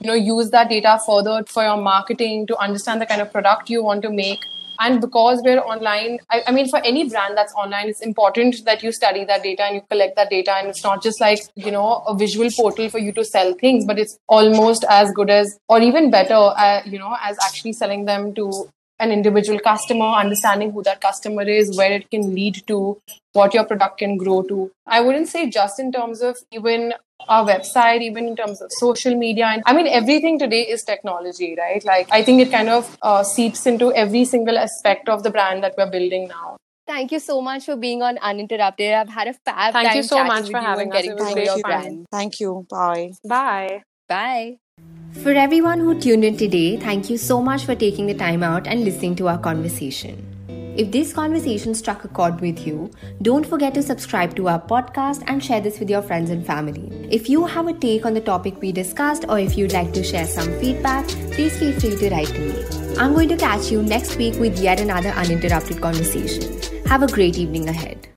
you 0.00 0.08
know, 0.08 0.14
use 0.14 0.50
that 0.50 0.68
data 0.68 0.98
further 1.06 1.44
for 1.46 1.62
your 1.62 1.78
marketing 1.78 2.46
to 2.48 2.56
understand 2.58 3.00
the 3.00 3.06
kind 3.06 3.22
of 3.22 3.32
product 3.32 3.70
you 3.70 3.82
want 3.82 4.02
to 4.02 4.10
make 4.10 4.44
and 4.78 5.00
because 5.00 5.40
we're 5.44 5.60
online, 5.60 6.18
I, 6.30 6.42
I, 6.46 6.52
mean, 6.52 6.68
for 6.68 6.78
any 6.84 7.08
brand 7.08 7.36
that's 7.36 7.52
online, 7.54 7.88
it's 7.88 8.00
important 8.00 8.64
that 8.64 8.82
you 8.82 8.92
study 8.92 9.24
that 9.24 9.42
data 9.42 9.64
and 9.64 9.76
you 9.76 9.82
collect 9.90 10.16
that 10.16 10.30
data. 10.30 10.52
And 10.56 10.68
it's 10.68 10.82
not 10.82 11.02
just 11.02 11.20
like, 11.20 11.40
you 11.54 11.70
know, 11.70 12.02
a 12.06 12.16
visual 12.16 12.48
portal 12.56 12.88
for 12.88 12.98
you 12.98 13.12
to 13.12 13.24
sell 13.24 13.54
things, 13.54 13.84
but 13.84 13.98
it's 13.98 14.18
almost 14.28 14.84
as 14.88 15.12
good 15.12 15.30
as, 15.30 15.58
or 15.68 15.80
even 15.80 16.10
better, 16.10 16.34
uh, 16.34 16.82
you 16.84 16.98
know, 16.98 17.16
as 17.22 17.36
actually 17.44 17.72
selling 17.72 18.04
them 18.04 18.34
to 18.34 18.68
an 19.00 19.10
individual 19.10 19.58
customer, 19.58 20.06
understanding 20.06 20.72
who 20.72 20.82
that 20.82 21.00
customer 21.00 21.42
is, 21.42 21.76
where 21.76 21.92
it 21.92 22.10
can 22.10 22.34
lead 22.34 22.62
to, 22.66 23.00
what 23.32 23.52
your 23.52 23.64
product 23.64 23.98
can 23.98 24.16
grow 24.16 24.42
to. 24.42 24.70
I 24.86 25.00
wouldn't 25.00 25.28
say 25.28 25.50
just 25.50 25.80
in 25.80 25.92
terms 25.92 26.20
of 26.22 26.36
even 26.52 26.94
our 27.28 27.44
website, 27.46 28.00
even 28.02 28.26
in 28.28 28.36
terms 28.36 28.60
of 28.60 28.70
social 28.72 29.14
media. 29.16 29.46
And 29.46 29.62
I 29.66 29.72
mean, 29.72 29.86
everything 29.86 30.38
today 30.38 30.62
is 30.62 30.82
technology, 30.82 31.54
right? 31.58 31.84
Like, 31.84 32.08
I 32.10 32.22
think 32.22 32.40
it 32.40 32.50
kind 32.50 32.68
of 32.68 32.96
uh, 33.02 33.22
seeps 33.22 33.66
into 33.66 33.92
every 33.94 34.24
single 34.24 34.58
aspect 34.58 35.08
of 35.08 35.22
the 35.22 35.30
brand 35.30 35.62
that 35.62 35.74
we're 35.76 35.90
building 35.90 36.28
now. 36.28 36.56
Thank 36.86 37.12
you 37.12 37.18
so 37.18 37.40
much 37.40 37.64
for 37.64 37.76
being 37.76 38.02
on 38.02 38.18
Uninterrupted. 38.18 38.92
I've 38.92 39.08
had 39.08 39.28
a 39.28 39.32
fab 39.32 39.72
Thank 39.72 39.88
time 39.88 39.96
you 39.96 40.02
so 40.02 40.22
much 40.24 40.36
chatting 40.50 40.52
for 40.52 40.58
with 40.58 40.62
you 40.62 40.68
having 40.68 40.82
and 40.88 40.92
us. 40.92 41.02
getting 41.02 41.10
It 41.12 41.16
to 41.16 41.24
was 41.24 41.34
know 41.34 41.42
your 41.42 41.52
really 41.52 41.62
fun. 41.62 41.70
brand. 41.70 42.06
Thank 42.12 42.40
you. 42.40 42.66
Bye. 42.68 43.12
Bye. 43.24 43.82
Bye. 44.08 44.56
For 45.22 45.30
everyone 45.32 45.78
who 45.80 45.98
tuned 45.98 46.24
in 46.24 46.36
today, 46.36 46.76
thank 46.76 47.08
you 47.08 47.16
so 47.16 47.40
much 47.40 47.64
for 47.64 47.74
taking 47.74 48.06
the 48.06 48.14
time 48.14 48.42
out 48.42 48.66
and 48.66 48.84
listening 48.84 49.16
to 49.16 49.28
our 49.28 49.38
conversation. 49.38 50.33
If 50.76 50.90
this 50.90 51.12
conversation 51.12 51.72
struck 51.72 52.04
a 52.04 52.08
chord 52.08 52.40
with 52.40 52.66
you, 52.66 52.90
don't 53.22 53.46
forget 53.46 53.74
to 53.74 53.82
subscribe 53.82 54.34
to 54.34 54.48
our 54.48 54.60
podcast 54.60 55.22
and 55.28 55.42
share 55.42 55.60
this 55.60 55.78
with 55.78 55.88
your 55.88 56.02
friends 56.02 56.30
and 56.30 56.44
family. 56.44 57.08
If 57.12 57.28
you 57.28 57.46
have 57.46 57.68
a 57.68 57.72
take 57.72 58.04
on 58.04 58.14
the 58.14 58.20
topic 58.20 58.60
we 58.60 58.72
discussed 58.72 59.24
or 59.28 59.38
if 59.38 59.56
you'd 59.56 59.72
like 59.72 59.92
to 59.92 60.02
share 60.02 60.26
some 60.26 60.50
feedback, 60.58 61.06
please 61.06 61.56
feel 61.58 61.78
free 61.78 61.96
to 61.96 62.10
write 62.10 62.26
to 62.28 62.40
me. 62.40 62.96
I'm 62.98 63.14
going 63.14 63.28
to 63.28 63.36
catch 63.36 63.70
you 63.70 63.82
next 63.82 64.16
week 64.16 64.34
with 64.40 64.58
yet 64.58 64.80
another 64.80 65.10
uninterrupted 65.10 65.80
conversation. 65.80 66.60
Have 66.86 67.04
a 67.04 67.08
great 67.08 67.38
evening 67.38 67.68
ahead. 67.68 68.13